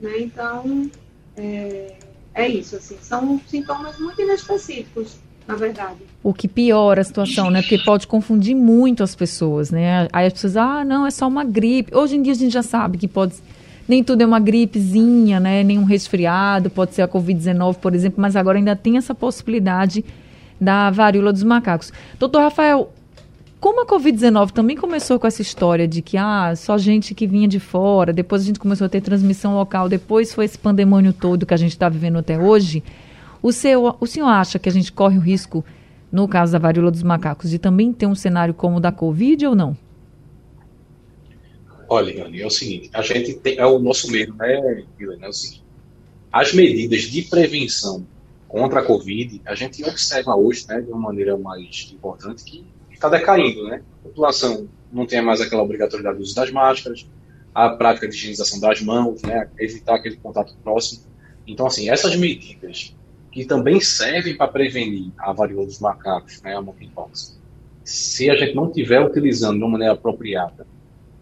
Né? 0.00 0.20
Então, 0.20 0.90
é, 1.36 1.96
é 2.32 2.48
isso, 2.48 2.76
assim, 2.76 2.96
são 3.00 3.40
sintomas 3.48 3.98
muito 3.98 4.22
inespecíficos, 4.22 5.16
na 5.50 5.56
verdade. 5.56 5.96
O 6.22 6.32
que 6.32 6.46
piora 6.46 7.00
a 7.00 7.04
situação, 7.04 7.50
né? 7.50 7.62
Porque 7.62 7.78
pode 7.78 8.06
confundir 8.06 8.54
muito 8.54 9.02
as 9.02 9.14
pessoas, 9.14 9.70
né? 9.70 10.06
Aí 10.12 10.26
as 10.26 10.32
pessoas, 10.32 10.56
ah, 10.56 10.84
não, 10.84 11.06
é 11.06 11.10
só 11.10 11.26
uma 11.26 11.44
gripe. 11.44 11.94
Hoje 11.94 12.16
em 12.16 12.22
dia 12.22 12.32
a 12.32 12.36
gente 12.36 12.52
já 12.52 12.62
sabe 12.62 12.98
que 12.98 13.08
pode 13.08 13.34
nem 13.88 14.04
tudo 14.04 14.22
é 14.22 14.26
uma 14.26 14.38
gripezinha, 14.38 15.40
né? 15.40 15.64
Nem 15.64 15.76
um 15.76 15.84
resfriado, 15.84 16.70
pode 16.70 16.94
ser 16.94 17.02
a 17.02 17.08
Covid-19, 17.08 17.76
por 17.76 17.92
exemplo, 17.92 18.20
mas 18.20 18.36
agora 18.36 18.56
ainda 18.56 18.76
tem 18.76 18.96
essa 18.96 19.14
possibilidade 19.14 20.04
da 20.60 20.90
varíola 20.90 21.32
dos 21.32 21.42
macacos. 21.42 21.92
Doutor 22.16 22.42
Rafael, 22.42 22.92
como 23.58 23.82
a 23.82 23.86
Covid-19 23.86 24.52
também 24.52 24.76
começou 24.76 25.18
com 25.18 25.26
essa 25.26 25.42
história 25.42 25.88
de 25.88 26.02
que 26.02 26.16
ah, 26.16 26.54
só 26.54 26.78
gente 26.78 27.14
que 27.14 27.26
vinha 27.26 27.48
de 27.48 27.58
fora, 27.58 28.12
depois 28.12 28.42
a 28.42 28.44
gente 28.44 28.60
começou 28.60 28.84
a 28.84 28.88
ter 28.88 29.00
transmissão 29.00 29.54
local, 29.54 29.88
depois 29.88 30.32
foi 30.32 30.44
esse 30.44 30.58
pandemônio 30.58 31.12
todo 31.12 31.44
que 31.44 31.54
a 31.54 31.56
gente 31.56 31.72
está 31.72 31.88
vivendo 31.88 32.18
até 32.18 32.38
hoje, 32.38 32.84
o, 33.42 33.52
seu, 33.52 33.96
o 34.00 34.06
senhor 34.06 34.28
acha 34.28 34.58
que 34.58 34.68
a 34.68 34.72
gente 34.72 34.92
corre 34.92 35.18
o 35.18 35.20
risco, 35.20 35.64
no 36.10 36.26
caso 36.28 36.52
da 36.52 36.58
varíola 36.58 36.90
dos 36.90 37.02
macacos, 37.02 37.50
de 37.50 37.58
também 37.58 37.92
ter 37.92 38.06
um 38.06 38.14
cenário 38.14 38.54
como 38.54 38.76
o 38.76 38.80
da 38.80 38.92
Covid 38.92 39.46
ou 39.46 39.54
não? 39.54 39.76
Olha, 41.88 42.10
Yane, 42.10 42.40
é 42.40 42.46
o 42.46 42.50
seguinte, 42.50 42.90
a 42.92 43.02
gente 43.02 43.34
tem, 43.34 43.58
é 43.58 43.66
o 43.66 43.78
nosso 43.78 44.10
medo, 44.10 44.34
né, 44.34 44.84
Guilherme, 44.96 45.24
é 45.24 45.28
o 45.28 45.32
seguinte, 45.32 45.64
as 46.32 46.52
medidas 46.52 47.02
de 47.02 47.22
prevenção 47.22 48.06
contra 48.46 48.80
a 48.80 48.84
Covid, 48.84 49.40
a 49.44 49.54
gente 49.54 49.82
observa 49.84 50.36
hoje, 50.36 50.66
né, 50.68 50.80
de 50.80 50.90
uma 50.90 51.00
maneira 51.00 51.36
mais 51.36 51.90
importante, 51.92 52.44
que 52.44 52.64
está 52.92 53.08
decaindo, 53.08 53.64
né? 53.64 53.82
A 54.04 54.08
população 54.08 54.68
não 54.92 55.06
tem 55.06 55.22
mais 55.22 55.40
aquela 55.40 55.62
obrigatoriedade 55.62 56.18
do 56.18 56.22
uso 56.22 56.34
das 56.34 56.50
máscaras, 56.50 57.06
a 57.54 57.70
prática 57.70 58.08
de 58.08 58.14
higienização 58.14 58.60
das 58.60 58.80
mãos, 58.80 59.22
né, 59.22 59.48
evitar 59.58 59.96
aquele 59.96 60.16
contato 60.16 60.54
próximo. 60.62 61.02
Então, 61.46 61.66
assim, 61.66 61.88
essas 61.88 62.14
medidas 62.16 62.94
que 63.30 63.44
também 63.44 63.80
servem 63.80 64.36
para 64.36 64.48
prevenir 64.48 65.12
a 65.18 65.32
varíola 65.32 65.66
dos 65.66 65.78
macacos, 65.78 66.40
né, 66.42 66.56
a 66.56 66.62
monkeypox, 66.62 67.38
se 67.84 68.30
a 68.30 68.34
gente 68.34 68.54
não 68.54 68.66
estiver 68.66 69.00
utilizando 69.00 69.58
de 69.58 69.62
uma 69.62 69.70
maneira 69.70 69.94
apropriada 69.94 70.66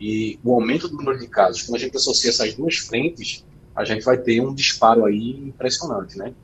e 0.01 0.39
o 0.45 0.55
aumento 0.55 0.89
do 0.89 0.97
número 0.97 1.19
de 1.19 1.27
casos, 1.27 1.63
quando 1.63 1.77
a 1.77 1.79
gente 1.81 1.97
associa 1.97 2.31
essas 2.31 2.55
duas 2.55 2.77
frentes, 2.77 3.45
a 3.75 3.85
gente 3.85 4.05
vai 4.05 4.19
ter 4.19 4.41
um 4.41 4.55
disparo 4.55 5.05
aí 5.05 5.31
impressionante, 5.31 6.17
né? 6.17 6.35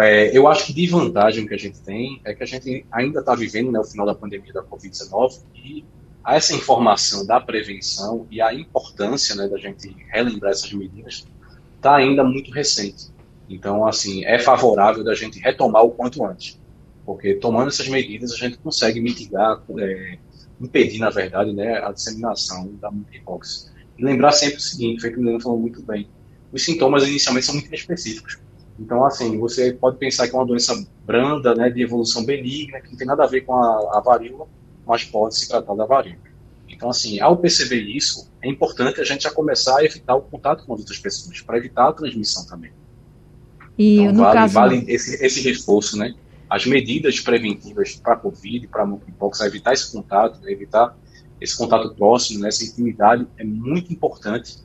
É, 0.00 0.36
eu 0.36 0.48
acho 0.48 0.66
que 0.66 0.72
de 0.72 0.86
vantagem 0.86 1.46
que 1.46 1.54
a 1.54 1.58
gente 1.58 1.78
tem 1.80 2.20
é 2.24 2.34
que 2.34 2.42
a 2.42 2.46
gente 2.46 2.84
ainda 2.90 3.20
está 3.20 3.34
vivendo 3.34 3.70
né, 3.70 3.78
o 3.78 3.84
final 3.84 4.04
da 4.04 4.14
pandemia 4.14 4.52
da 4.52 4.62
Covid-19 4.62 5.40
e 5.54 5.84
essa 6.26 6.54
informação 6.54 7.24
da 7.24 7.38
prevenção 7.38 8.26
e 8.30 8.40
a 8.40 8.52
importância 8.52 9.36
né, 9.36 9.46
da 9.46 9.58
gente 9.58 9.94
relembrar 10.08 10.52
essas 10.52 10.72
medidas 10.72 11.26
está 11.76 11.96
ainda 11.96 12.24
muito 12.24 12.50
recente. 12.50 13.13
Então, 13.48 13.86
assim, 13.86 14.24
é 14.24 14.38
favorável 14.38 15.04
da 15.04 15.14
gente 15.14 15.38
retomar 15.38 15.84
o 15.84 15.90
quanto 15.90 16.24
antes, 16.24 16.58
porque 17.04 17.34
tomando 17.34 17.68
essas 17.68 17.88
medidas 17.88 18.32
a 18.32 18.36
gente 18.36 18.56
consegue 18.58 19.00
mitigar, 19.00 19.62
é, 19.78 20.18
impedir, 20.60 20.98
na 20.98 21.10
verdade, 21.10 21.52
né, 21.52 21.78
a 21.78 21.92
disseminação 21.92 22.72
da 22.80 22.90
monkeypox. 22.90 23.72
E 23.98 24.04
lembrar 24.04 24.32
sempre 24.32 24.56
o 24.56 24.60
seguinte, 24.60 25.08
que 25.08 25.18
o 25.18 25.22
Leandro 25.22 25.42
falou 25.42 25.58
muito 25.58 25.82
bem, 25.82 26.08
os 26.52 26.64
sintomas 26.64 27.06
inicialmente 27.06 27.46
são 27.46 27.54
muito 27.54 27.72
específicos. 27.74 28.38
Então, 28.78 29.04
assim, 29.04 29.38
você 29.38 29.72
pode 29.72 29.98
pensar 29.98 30.26
que 30.26 30.34
é 30.34 30.38
uma 30.38 30.46
doença 30.46 30.74
branda, 31.04 31.54
né, 31.54 31.70
de 31.70 31.82
evolução 31.82 32.24
benigna, 32.24 32.80
que 32.80 32.90
não 32.90 32.96
tem 32.96 33.06
nada 33.06 33.24
a 33.24 33.26
ver 33.26 33.42
com 33.42 33.54
a, 33.54 33.98
a 33.98 34.00
varíola, 34.00 34.48
mas 34.86 35.04
pode 35.04 35.36
se 35.36 35.48
tratar 35.48 35.74
da 35.74 35.84
varíola. 35.84 36.18
Então, 36.68 36.90
assim, 36.90 37.20
ao 37.20 37.36
perceber 37.36 37.82
isso, 37.82 38.30
é 38.42 38.48
importante 38.48 39.00
a 39.00 39.04
gente 39.04 39.22
já 39.22 39.30
começar 39.30 39.78
a 39.78 39.84
evitar 39.84 40.16
o 40.16 40.22
contato 40.22 40.64
com 40.64 40.74
as 40.74 40.80
outras 40.80 40.98
pessoas, 40.98 41.40
para 41.40 41.58
evitar 41.58 41.88
a 41.88 41.92
transmissão 41.92 42.44
também. 42.46 42.72
E 43.78 44.00
então, 44.00 44.12
no 44.12 44.22
vale, 44.22 44.34
caso... 44.34 44.54
vale 44.54 44.84
esse, 44.88 45.24
esse 45.24 45.40
reforço, 45.42 45.96
né? 45.96 46.14
As 46.48 46.66
medidas 46.66 47.18
preventivas 47.20 47.96
para 47.96 48.14
a 48.14 48.16
Covid, 48.16 48.68
para 48.68 48.82
a 48.82 48.86
monkeypox, 48.86 49.40
evitar 49.40 49.72
esse 49.72 49.90
contato, 49.90 50.38
evitar 50.48 50.96
esse 51.40 51.56
contato 51.56 51.94
próximo, 51.94 52.40
né, 52.40 52.48
essa 52.48 52.64
intimidade, 52.64 53.26
é 53.36 53.44
muito 53.44 53.92
importante 53.92 54.58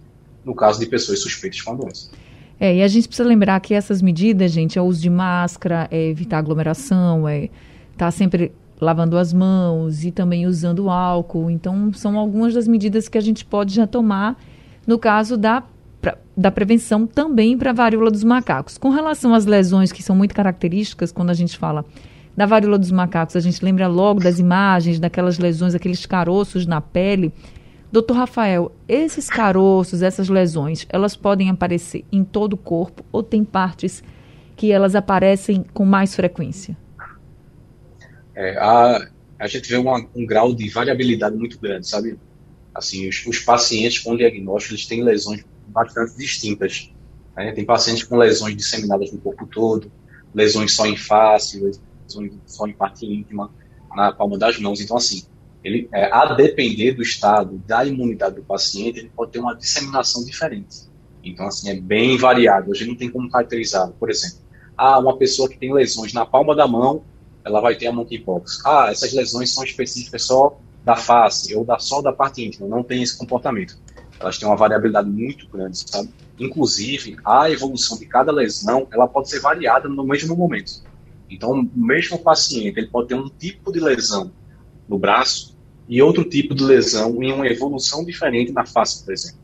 no 0.46 0.54
caso 0.54 0.80
de 0.80 0.86
pessoas 0.86 1.20
suspeitas 1.22 1.62
com 1.62 1.72
a 1.72 1.75
doença. 1.75 2.12
É, 2.60 2.75
e 2.75 2.84
a 2.84 2.88
gente 2.88 3.08
precisa 3.08 3.28
lembrar 3.28 3.60
que 3.60 3.74
essas 3.74 4.01
medidas, 4.01 4.51
gente, 4.51 4.78
é 4.78 4.82
o 4.82 4.86
uso 4.86 5.01
de 5.01 5.10
máscara, 5.10 5.88
é 5.89 6.08
evitar 6.10 6.38
aglomeração, 6.38 7.28
é 7.28 7.46
estar 7.46 7.51
tá 7.98 8.12
sempre 8.12 8.51
lavando 8.80 9.18
as 9.18 9.34
mãos 9.34 10.04
e 10.04 10.12
também 10.12 10.46
usando 10.46 10.89
álcool. 10.89 11.50
Então, 11.50 11.92
são 11.94 12.18
algumas 12.18 12.54
das 12.54 12.68
medidas 12.68 13.08
que 13.08 13.18
a 13.18 13.22
gente 13.22 13.46
pode 13.46 13.74
já 13.74 13.88
tomar 13.88 14.38
no 14.86 14.98
caso 14.98 15.38
da, 15.38 15.63
pra, 16.01 16.18
da 16.36 16.51
prevenção 16.51 17.06
também 17.06 17.58
para 17.58 17.72
a 17.72 17.74
varíola 17.74 18.12
dos 18.12 18.24
macacos. 18.24 18.77
Com 18.77 18.89
relação 18.89 19.34
às 19.34 19.46
lesões 19.46 19.91
que 19.91 20.03
são 20.03 20.15
muito 20.15 20.34
características, 20.36 21.12
quando 21.12 21.29
a 21.29 21.34
gente 21.34 21.58
fala 21.58 21.86
da 22.36 22.46
varíola 22.46 22.79
dos 22.79 22.91
macacos, 22.91 23.36
a 23.36 23.39
gente 23.39 23.63
lembra 23.63 23.88
logo 23.88 24.20
das 24.20 24.39
imagens, 24.39 25.00
daquelas 25.00 25.38
lesões, 25.38 25.75
aqueles 25.75 26.06
caroços 26.06 26.65
na 26.65 26.79
pele 26.79 27.34
Doutor 27.91 28.18
Rafael, 28.18 28.72
esses 28.88 29.29
caroços, 29.29 30.03
essas 30.03 30.29
lesões, 30.29 30.86
elas 30.89 31.15
podem 31.15 31.50
aparecer 31.50 32.06
em 32.12 32.24
todo 32.24 32.53
o 32.53 32.58
corpo 32.58 33.03
ou 33.12 33.24
tem 33.24 33.44
partes 33.44 34.03
que 34.56 34.72
elas 34.72 34.94
aparecem 34.94 35.65
com 35.74 35.86
mais 35.86 36.15
frequência? 36.15 36.77
É, 38.36 38.56
a, 38.60 39.10
a 39.39 39.48
gente 39.48 39.68
vê 39.68 39.77
uma, 39.77 40.06
um 40.15 40.24
grau 40.24 40.53
de 40.53 40.70
variabilidade 40.70 41.36
muito 41.36 41.60
grande, 41.60 41.88
sabe? 41.88 42.20
Assim, 42.75 43.10
os, 43.10 43.25
os 43.25 43.39
pacientes 43.39 43.98
com 43.98 44.15
diagnóstico, 44.15 44.75
eles 44.75 44.86
têm 44.86 45.03
lesões 45.03 45.44
bastante 45.69 46.15
distintas. 46.17 46.91
Né? 47.35 47.51
Tem 47.51 47.65
pacientes 47.65 48.03
com 48.03 48.17
lesões 48.17 48.55
disseminadas 48.55 49.11
no 49.11 49.19
corpo 49.19 49.45
todo, 49.47 49.91
lesões 50.33 50.75
só 50.75 50.85
em 50.85 50.95
face, 50.95 51.59
lesões 51.59 52.33
só 52.45 52.67
em 52.67 52.73
parte 52.73 53.05
íntima, 53.05 53.51
na 53.95 54.11
palma 54.11 54.38
das 54.38 54.59
mãos. 54.59 54.81
Então, 54.81 54.97
assim, 54.97 55.23
ele, 55.63 55.89
é, 55.93 56.11
a 56.11 56.33
depender 56.33 56.93
do 56.93 57.01
estado 57.01 57.57
da 57.67 57.85
imunidade 57.85 58.35
do 58.35 58.43
paciente, 58.43 58.99
ele 58.99 59.11
pode 59.15 59.31
ter 59.31 59.39
uma 59.39 59.55
disseminação 59.55 60.23
diferente. 60.23 60.89
Então, 61.23 61.47
assim, 61.47 61.69
é 61.69 61.75
bem 61.75 62.17
variável. 62.17 62.71
A 62.71 62.75
gente 62.75 62.89
não 62.89 62.95
tem 62.95 63.09
como 63.09 63.29
caracterizar. 63.29 63.89
Por 63.99 64.09
exemplo, 64.09 64.39
ah, 64.77 64.97
uma 64.99 65.17
pessoa 65.17 65.49
que 65.49 65.57
tem 65.57 65.73
lesões 65.73 66.13
na 66.13 66.25
palma 66.25 66.55
da 66.55 66.67
mão, 66.67 67.03
ela 67.43 67.59
vai 67.59 67.75
ter 67.75 67.88
a 67.88 67.91
monkeypox. 67.91 68.65
Ah, 68.65 68.88
essas 68.89 69.11
lesões 69.13 69.53
são 69.53 69.63
específicas 69.63 70.23
só 70.23 70.57
da 70.83 70.95
face 70.95 71.53
ou 71.55 71.65
da, 71.65 71.77
só 71.77 72.01
da 72.01 72.13
parte 72.13 72.43
íntima, 72.43 72.67
não 72.67 72.81
tem 72.81 73.03
esse 73.03 73.17
comportamento. 73.17 73.77
Elas 74.19 74.38
têm 74.38 74.47
uma 74.47 74.57
variabilidade 74.57 75.09
muito 75.09 75.47
grande, 75.47 75.77
sabe? 75.89 76.09
Inclusive, 76.38 77.17
a 77.25 77.49
evolução 77.49 77.97
de 77.97 78.05
cada 78.05 78.31
lesão, 78.31 78.88
ela 78.91 79.07
pode 79.07 79.29
ser 79.29 79.39
variada 79.39 79.88
no 79.88 80.03
mesmo 80.03 80.35
momento. 80.35 80.83
Então, 81.29 81.51
o 81.51 81.69
mesmo 81.75 82.17
paciente, 82.19 82.79
ele 82.79 82.88
pode 82.88 83.09
ter 83.09 83.15
um 83.15 83.29
tipo 83.29 83.71
de 83.71 83.79
lesão 83.79 84.31
no 84.88 84.97
braço 84.97 85.57
e 85.88 86.01
outro 86.01 86.23
tipo 86.23 86.53
de 86.53 86.63
lesão 86.63 87.21
em 87.23 87.31
uma 87.31 87.47
evolução 87.47 88.03
diferente 88.03 88.51
na 88.51 88.65
face, 88.65 89.03
por 89.03 89.13
exemplo. 89.13 89.39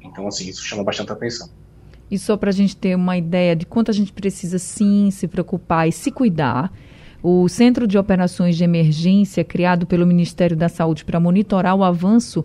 Então, 0.00 0.26
assim, 0.26 0.48
isso 0.48 0.64
chama 0.64 0.82
bastante 0.82 1.12
atenção. 1.12 1.48
E 2.10 2.18
só 2.18 2.36
para 2.36 2.50
a 2.50 2.52
gente 2.52 2.76
ter 2.76 2.94
uma 2.94 3.16
ideia 3.16 3.54
de 3.56 3.66
quanto 3.66 3.90
a 3.90 3.94
gente 3.94 4.12
precisa 4.12 4.58
sim 4.58 5.10
se 5.10 5.26
preocupar 5.26 5.88
e 5.88 5.92
se 5.92 6.10
cuidar, 6.10 6.72
o 7.22 7.48
Centro 7.48 7.86
de 7.86 7.98
Operações 7.98 8.56
de 8.56 8.62
Emergência, 8.62 9.42
criado 9.42 9.86
pelo 9.86 10.06
Ministério 10.06 10.56
da 10.56 10.68
Saúde 10.68 11.04
para 11.04 11.18
monitorar 11.18 11.74
o 11.74 11.82
avanço 11.82 12.44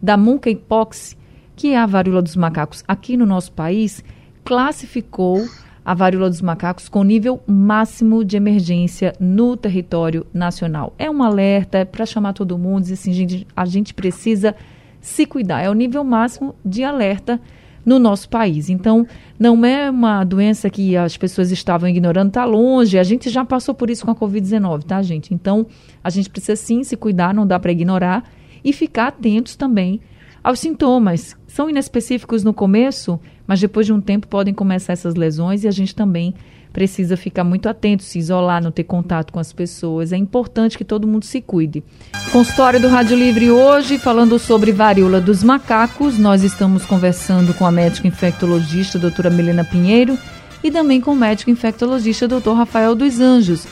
da 0.00 0.16
monkeypox, 0.16 1.16
que 1.62 1.74
é 1.74 1.78
a 1.78 1.86
varíola 1.86 2.20
dos 2.20 2.34
macacos 2.34 2.82
aqui 2.88 3.16
no 3.16 3.24
nosso 3.24 3.52
país, 3.52 4.02
classificou 4.44 5.46
a 5.84 5.94
varíola 5.94 6.28
dos 6.28 6.42
macacos 6.42 6.88
com 6.88 7.04
nível 7.04 7.40
máximo 7.46 8.24
de 8.24 8.36
emergência 8.36 9.14
no 9.20 9.56
território 9.56 10.26
nacional. 10.34 10.92
É 10.98 11.08
um 11.08 11.22
alerta 11.22 11.78
é 11.78 11.84
para 11.84 12.04
chamar 12.04 12.32
todo 12.32 12.58
mundo, 12.58 12.82
dizer 12.82 12.94
assim, 12.94 13.12
gente, 13.12 13.46
a 13.54 13.64
gente 13.64 13.94
precisa 13.94 14.56
se 15.00 15.24
cuidar. 15.24 15.62
É 15.62 15.70
o 15.70 15.72
nível 15.72 16.02
máximo 16.02 16.52
de 16.64 16.82
alerta 16.82 17.40
no 17.86 18.00
nosso 18.00 18.28
país. 18.28 18.68
Então, 18.68 19.06
não 19.38 19.64
é 19.64 19.88
uma 19.88 20.24
doença 20.24 20.68
que 20.68 20.96
as 20.96 21.16
pessoas 21.16 21.52
estavam 21.52 21.88
ignorando, 21.88 22.26
está 22.26 22.44
longe. 22.44 22.98
A 22.98 23.04
gente 23.04 23.30
já 23.30 23.44
passou 23.44 23.72
por 23.72 23.88
isso 23.88 24.04
com 24.04 24.10
a 24.10 24.16
Covid-19, 24.16 24.82
tá, 24.82 25.00
gente? 25.00 25.32
Então, 25.32 25.64
a 26.02 26.10
gente 26.10 26.28
precisa 26.28 26.56
sim 26.56 26.82
se 26.82 26.96
cuidar, 26.96 27.32
não 27.32 27.46
dá 27.46 27.60
para 27.60 27.70
ignorar 27.70 28.28
e 28.64 28.72
ficar 28.72 29.06
atentos 29.06 29.54
também 29.54 30.00
aos 30.42 30.58
sintomas. 30.58 31.36
São 31.46 31.68
inespecíficos 31.68 32.42
no 32.42 32.52
começo, 32.52 33.20
mas 33.46 33.60
depois 33.60 33.86
de 33.86 33.92
um 33.92 34.00
tempo 34.00 34.26
podem 34.26 34.54
começar 34.54 34.92
essas 34.92 35.14
lesões 35.14 35.64
e 35.64 35.68
a 35.68 35.70
gente 35.70 35.94
também 35.94 36.34
precisa 36.72 37.16
ficar 37.16 37.44
muito 37.44 37.68
atento, 37.68 38.02
se 38.02 38.18
isolar, 38.18 38.62
não 38.62 38.70
ter 38.70 38.84
contato 38.84 39.32
com 39.32 39.38
as 39.38 39.52
pessoas. 39.52 40.12
É 40.12 40.16
importante 40.16 40.78
que 40.78 40.84
todo 40.84 41.06
mundo 41.06 41.24
se 41.24 41.40
cuide. 41.40 41.84
Consultório 42.32 42.80
do 42.80 42.88
Rádio 42.88 43.16
Livre 43.16 43.50
hoje, 43.50 43.98
falando 43.98 44.38
sobre 44.38 44.72
varíola 44.72 45.20
dos 45.20 45.42
macacos. 45.44 46.18
Nós 46.18 46.42
estamos 46.42 46.86
conversando 46.86 47.52
com 47.54 47.66
a 47.66 47.70
médica 47.70 48.08
infectologista, 48.08 48.98
doutora 48.98 49.28
Milena 49.28 49.64
Pinheiro, 49.64 50.18
e 50.64 50.70
também 50.70 51.00
com 51.00 51.12
o 51.12 51.16
médico 51.16 51.50
infectologista, 51.50 52.26
doutor 52.26 52.54
Rafael 52.54 52.94
dos 52.94 53.20
Anjos. 53.20 53.66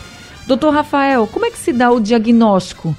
Doutor 0.47 0.75
Rafael, 0.75 1.27
como 1.27 1.47
é 1.47 1.51
que 1.51 1.59
se 1.59 1.73
dá 1.73 1.91
o 1.91 2.01
diagnóstico 2.01 2.95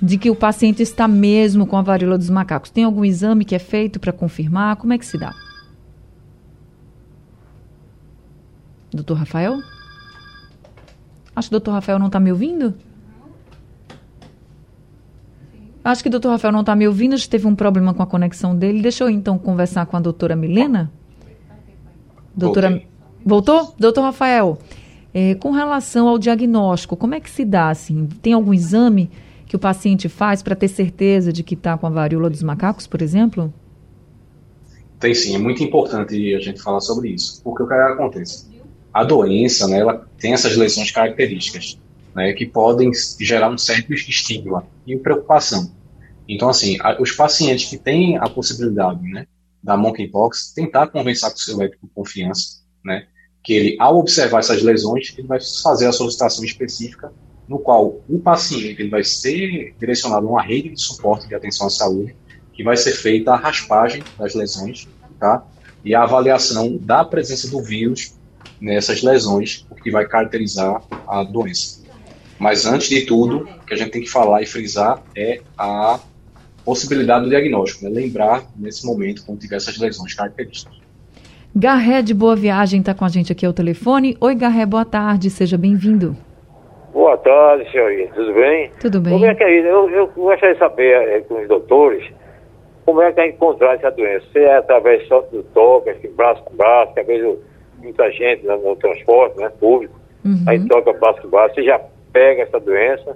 de 0.00 0.16
que 0.16 0.30
o 0.30 0.36
paciente 0.36 0.82
está 0.82 1.08
mesmo 1.08 1.66
com 1.66 1.76
a 1.76 1.82
varíola 1.82 2.16
dos 2.16 2.30
macacos? 2.30 2.70
Tem 2.70 2.84
algum 2.84 3.04
exame 3.04 3.44
que 3.44 3.54
é 3.54 3.58
feito 3.58 3.98
para 3.98 4.12
confirmar? 4.12 4.76
Como 4.76 4.92
é 4.92 4.98
que 4.98 5.06
se 5.06 5.18
dá? 5.18 5.34
Doutor 8.92 9.18
Rafael? 9.18 9.60
Acho 11.34 11.48
que 11.48 11.54
o 11.54 11.58
doutor 11.58 11.72
Rafael 11.72 11.98
não 11.98 12.06
está 12.06 12.18
me 12.18 12.32
ouvindo? 12.32 12.74
Acho 15.84 16.02
que 16.02 16.08
o 16.08 16.10
doutor 16.10 16.30
Rafael 16.30 16.52
não 16.52 16.60
está 16.60 16.74
me 16.74 16.86
ouvindo, 16.86 17.14
a 17.14 17.16
gente 17.16 17.30
teve 17.30 17.46
um 17.46 17.54
problema 17.54 17.94
com 17.94 18.02
a 18.02 18.06
conexão 18.06 18.56
dele. 18.56 18.82
Deixa 18.82 19.04
eu 19.04 19.08
então 19.08 19.38
conversar 19.38 19.86
com 19.86 19.96
a 19.96 20.00
doutora 20.00 20.36
Milena. 20.36 20.90
Doutora. 22.34 22.70
Voltei. 22.70 22.88
Voltou? 23.24 23.74
Doutor 23.78 24.02
Rafael, 24.02 24.58
é, 25.12 25.34
com 25.34 25.50
relação 25.50 26.08
ao 26.08 26.18
diagnóstico, 26.18 26.96
como 26.96 27.14
é 27.14 27.20
que 27.20 27.30
se 27.30 27.44
dá? 27.44 27.70
Assim? 27.70 28.06
Tem 28.22 28.32
algum 28.32 28.52
exame 28.54 29.10
que 29.48 29.56
o 29.56 29.58
paciente 29.58 30.08
faz 30.08 30.42
para 30.42 30.54
ter 30.54 30.68
certeza 30.68 31.32
de 31.32 31.42
que 31.42 31.54
está 31.54 31.76
com 31.76 31.86
a 31.86 31.90
varíola 31.90 32.28
dos 32.28 32.42
macacos, 32.42 32.86
por 32.86 33.00
exemplo? 33.00 33.52
Tem 35.00 35.14
sim, 35.14 35.34
é 35.34 35.38
muito 35.38 35.62
importante 35.62 36.34
a 36.34 36.40
gente 36.40 36.60
falar 36.60 36.80
sobre 36.80 37.10
isso, 37.10 37.40
porque 37.42 37.62
o 37.62 37.66
que 37.66 37.74
acontece? 37.74 38.48
a 38.92 39.04
doença, 39.04 39.68
né, 39.68 39.78
ela 39.78 40.06
tem 40.18 40.32
essas 40.32 40.56
lesões 40.56 40.90
características, 40.90 41.78
né, 42.14 42.32
que 42.32 42.46
podem 42.46 42.90
gerar 43.20 43.48
um 43.48 43.58
certo 43.58 43.92
estigma 43.92 44.66
e 44.86 44.96
preocupação. 44.96 45.70
Então, 46.28 46.48
assim, 46.48 46.76
a, 46.80 47.00
os 47.00 47.12
pacientes 47.12 47.70
que 47.70 47.78
têm 47.78 48.18
a 48.18 48.28
possibilidade, 48.28 49.02
né, 49.02 49.26
da 49.62 49.76
monkeypox, 49.76 50.52
tentar 50.52 50.88
conversar 50.88 51.30
com 51.30 51.36
o 51.36 51.40
seu 51.40 51.56
médico 51.56 51.86
de 51.86 51.92
confiança, 51.92 52.60
né, 52.84 53.06
que 53.42 53.52
ele, 53.52 53.76
ao 53.78 53.98
observar 53.98 54.40
essas 54.40 54.62
lesões, 54.62 55.14
ele 55.16 55.28
vai 55.28 55.38
fazer 55.62 55.86
a 55.86 55.92
solicitação 55.92 56.44
específica, 56.44 57.12
no 57.48 57.58
qual 57.58 58.00
o 58.08 58.18
paciente 58.18 58.82
ele 58.82 58.90
vai 58.90 59.02
ser 59.02 59.74
direcionado 59.78 60.26
a 60.26 60.30
uma 60.30 60.42
rede 60.42 60.70
de 60.70 60.80
suporte 60.80 61.26
de 61.26 61.34
atenção 61.34 61.66
à 61.66 61.70
saúde, 61.70 62.14
que 62.52 62.62
vai 62.62 62.76
ser 62.76 62.92
feita 62.92 63.32
a 63.32 63.36
raspagem 63.36 64.02
das 64.18 64.34
lesões, 64.34 64.86
tá? 65.18 65.44
E 65.84 65.94
a 65.94 66.02
avaliação 66.02 66.76
da 66.76 67.04
presença 67.04 67.48
do 67.48 67.62
vírus 67.62 68.14
nessas 68.60 69.02
lesões, 69.02 69.64
o 69.70 69.74
que 69.74 69.90
vai 69.90 70.06
caracterizar 70.06 70.82
a 71.06 71.22
doença. 71.22 71.80
Mas 72.38 72.66
antes 72.66 72.88
de 72.88 73.02
tudo, 73.02 73.48
o 73.62 73.66
que 73.66 73.74
a 73.74 73.76
gente 73.76 73.90
tem 73.90 74.02
que 74.02 74.10
falar 74.10 74.42
e 74.42 74.46
frisar 74.46 75.02
é 75.16 75.40
a 75.56 75.98
possibilidade 76.64 77.24
do 77.24 77.30
diagnóstico, 77.30 77.84
né? 77.84 77.90
lembrar 77.90 78.44
nesse 78.56 78.84
momento 78.84 79.24
quando 79.24 79.38
tiver 79.38 79.56
essas 79.56 79.78
lesões 79.78 80.14
características. 80.14 80.76
Garré 81.54 82.02
de 82.02 82.12
Boa 82.12 82.36
Viagem 82.36 82.80
está 82.80 82.92
com 82.92 83.04
a 83.04 83.08
gente 83.08 83.32
aqui 83.32 83.46
ao 83.46 83.52
telefone. 83.52 84.16
Oi, 84.20 84.34
Garré, 84.34 84.66
boa 84.66 84.84
tarde, 84.84 85.30
seja 85.30 85.56
bem-vindo. 85.56 86.16
Boa 86.92 87.16
tarde, 87.18 87.70
senhorita, 87.70 88.14
tudo 88.14 88.34
bem? 88.34 88.70
Tudo 88.80 89.00
bem. 89.00 89.12
Como 89.12 89.26
é 89.26 89.34
que 89.34 89.44
é 89.44 89.58
isso? 89.58 89.68
Eu, 89.68 89.90
eu 89.90 90.06
gostaria 90.08 90.54
de 90.54 90.58
saber 90.58 91.08
é, 91.08 91.20
com 91.20 91.40
os 91.40 91.48
doutores 91.48 92.04
como 92.88 93.02
é 93.02 93.12
que 93.12 93.20
é 93.20 93.28
encontrar 93.28 93.74
essa 93.74 93.90
doença. 93.90 94.24
Se 94.32 94.38
é 94.38 94.56
através 94.56 95.06
só 95.08 95.20
do 95.20 95.42
toque, 95.42 95.90
assim, 95.90 96.08
braço 96.08 96.42
com 96.44 96.56
braço, 96.56 96.94
que 96.94 97.00
às 97.00 97.06
vezes 97.06 97.38
muita 97.82 98.10
gente 98.12 98.46
né, 98.46 98.56
no 98.56 98.74
transporte 98.76 99.36
né, 99.36 99.50
público, 99.60 99.94
uhum. 100.24 100.42
aí 100.46 100.66
toca 100.66 100.94
braço 100.94 101.20
com 101.20 101.28
braço, 101.28 101.54
você 101.54 101.64
já 101.64 101.78
pega 102.14 102.44
essa 102.44 102.58
doença, 102.58 103.14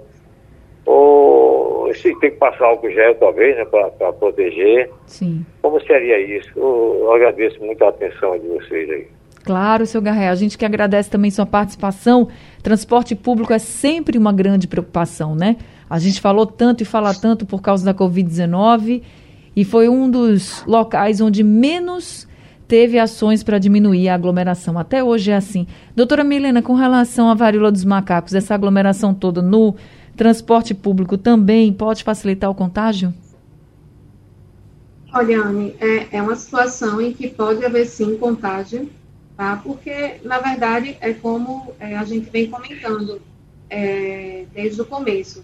ou 0.85 1.91
se 1.95 2.13
tem 2.19 2.29
que 2.29 2.37
passar 2.37 2.65
álcool 2.65 2.91
gel 2.91 3.15
talvez, 3.15 3.57
né, 3.57 3.65
para 3.65 4.13
proteger. 4.13 4.91
Sim. 5.07 5.43
Como 5.63 5.81
seria 5.81 6.19
isso? 6.19 6.51
Eu, 6.55 6.97
eu 6.99 7.13
agradeço 7.13 7.59
muito 7.59 7.83
a 7.83 7.89
atenção 7.89 8.37
de 8.37 8.47
vocês 8.49 8.87
aí. 8.91 9.07
Claro, 9.43 9.85
seu 9.85 10.01
Garré. 10.01 10.29
A 10.29 10.35
gente 10.35 10.57
que 10.57 10.65
agradece 10.65 11.09
também 11.09 11.29
sua 11.29 11.45
participação. 11.45 12.29
Transporte 12.61 13.13
público 13.15 13.53
é 13.53 13.59
sempre 13.59 14.17
uma 14.17 14.31
grande 14.31 14.67
preocupação, 14.67 15.35
né? 15.35 15.57
A 15.89 15.99
gente 15.99 16.21
falou 16.21 16.45
tanto 16.45 16.81
e 16.81 16.85
fala 16.85 17.13
tanto 17.13 17.45
por 17.45 17.61
causa 17.61 17.85
da 17.85 17.93
Covid-19 17.93 19.03
e 19.55 19.63
foi 19.63 19.87
um 19.89 20.09
dos 20.09 20.63
locais 20.65 21.21
onde 21.21 21.43
menos 21.43 22.27
teve 22.67 22.97
ações 22.97 23.43
para 23.43 23.59
diminuir 23.59 24.09
a 24.09 24.15
aglomeração. 24.15 24.79
Até 24.79 25.03
hoje 25.03 25.31
é 25.31 25.35
assim. 25.35 25.67
Doutora 25.95 26.23
Milena, 26.23 26.61
com 26.61 26.73
relação 26.73 27.29
à 27.29 27.33
varíola 27.33 27.71
dos 27.71 27.85
macacos, 27.85 28.33
essa 28.33 28.55
aglomeração 28.55 29.13
toda 29.13 29.41
no 29.41 29.75
transporte 30.15 30.73
público 30.73 31.17
também 31.17 31.71
pode 31.73 32.03
facilitar 32.03 32.49
o 32.49 32.55
contágio? 32.55 33.13
Olha, 35.13 35.43
Anne, 35.43 35.75
é, 35.79 36.17
é 36.17 36.21
uma 36.21 36.35
situação 36.35 36.99
em 36.99 37.13
que 37.13 37.27
pode 37.27 37.63
haver 37.63 37.85
sim 37.85 38.17
contágio, 38.17 38.89
tá? 39.35 39.59
Porque, 39.63 40.15
na 40.23 40.39
verdade, 40.39 40.97
é 41.01 41.13
como 41.13 41.73
é, 41.79 41.95
a 41.95 42.03
gente 42.03 42.29
vem 42.29 42.49
comentando 42.49 43.21
é, 43.69 44.45
desde 44.53 44.81
o 44.81 44.85
começo. 44.85 45.43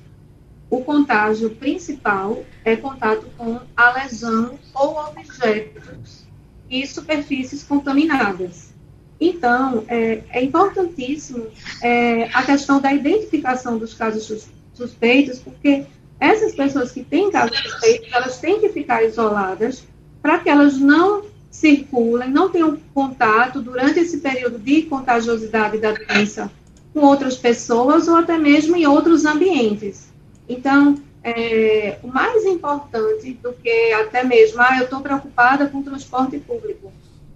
O 0.69 0.83
contágio 0.83 1.49
principal 1.51 2.43
é 2.63 2.75
contato 2.75 3.25
com 3.35 3.59
a 3.75 3.91
lesão 3.93 4.59
ou 4.73 4.99
objetos 4.99 6.25
e 6.69 6.85
superfícies 6.85 7.63
contaminadas. 7.63 8.71
Então, 9.19 9.83
é, 9.87 10.21
é 10.29 10.43
importantíssimo 10.43 11.47
é, 11.81 12.25
a 12.33 12.43
questão 12.43 12.79
da 12.79 12.93
identificação 12.93 13.77
dos 13.77 13.93
casos 13.93 14.47
suspeitos, 14.73 15.39
porque 15.39 15.85
essas 16.19 16.53
pessoas 16.53 16.91
que 16.91 17.03
têm 17.03 17.31
casos 17.31 17.57
suspeitos, 17.57 18.11
elas 18.13 18.39
têm 18.39 18.59
que 18.59 18.69
ficar 18.69 19.03
isoladas 19.03 19.83
para 20.21 20.39
que 20.39 20.49
elas 20.49 20.77
não 20.77 21.23
circulem, 21.49 22.29
não 22.29 22.49
tenham 22.49 22.77
contato 22.93 23.61
durante 23.61 23.99
esse 23.99 24.19
período 24.19 24.59
de 24.59 24.83
contagiosidade 24.83 25.77
da 25.77 25.91
doença 25.91 26.51
com 26.93 27.01
outras 27.01 27.37
pessoas 27.37 28.07
ou 28.07 28.15
até 28.15 28.37
mesmo 28.37 28.75
em 28.75 28.85
outros 28.85 29.25
ambientes. 29.25 30.09
Então, 30.47 30.95
é, 31.23 31.97
o 32.01 32.07
mais 32.07 32.45
importante 32.45 33.33
do 33.33 33.53
que 33.53 33.93
até 33.93 34.23
mesmo, 34.23 34.61
ah, 34.61 34.77
eu 34.77 34.85
estou 34.85 35.01
preocupada 35.01 35.67
com 35.67 35.79
o 35.79 35.83
transporte 35.83 36.39
público. 36.39 36.91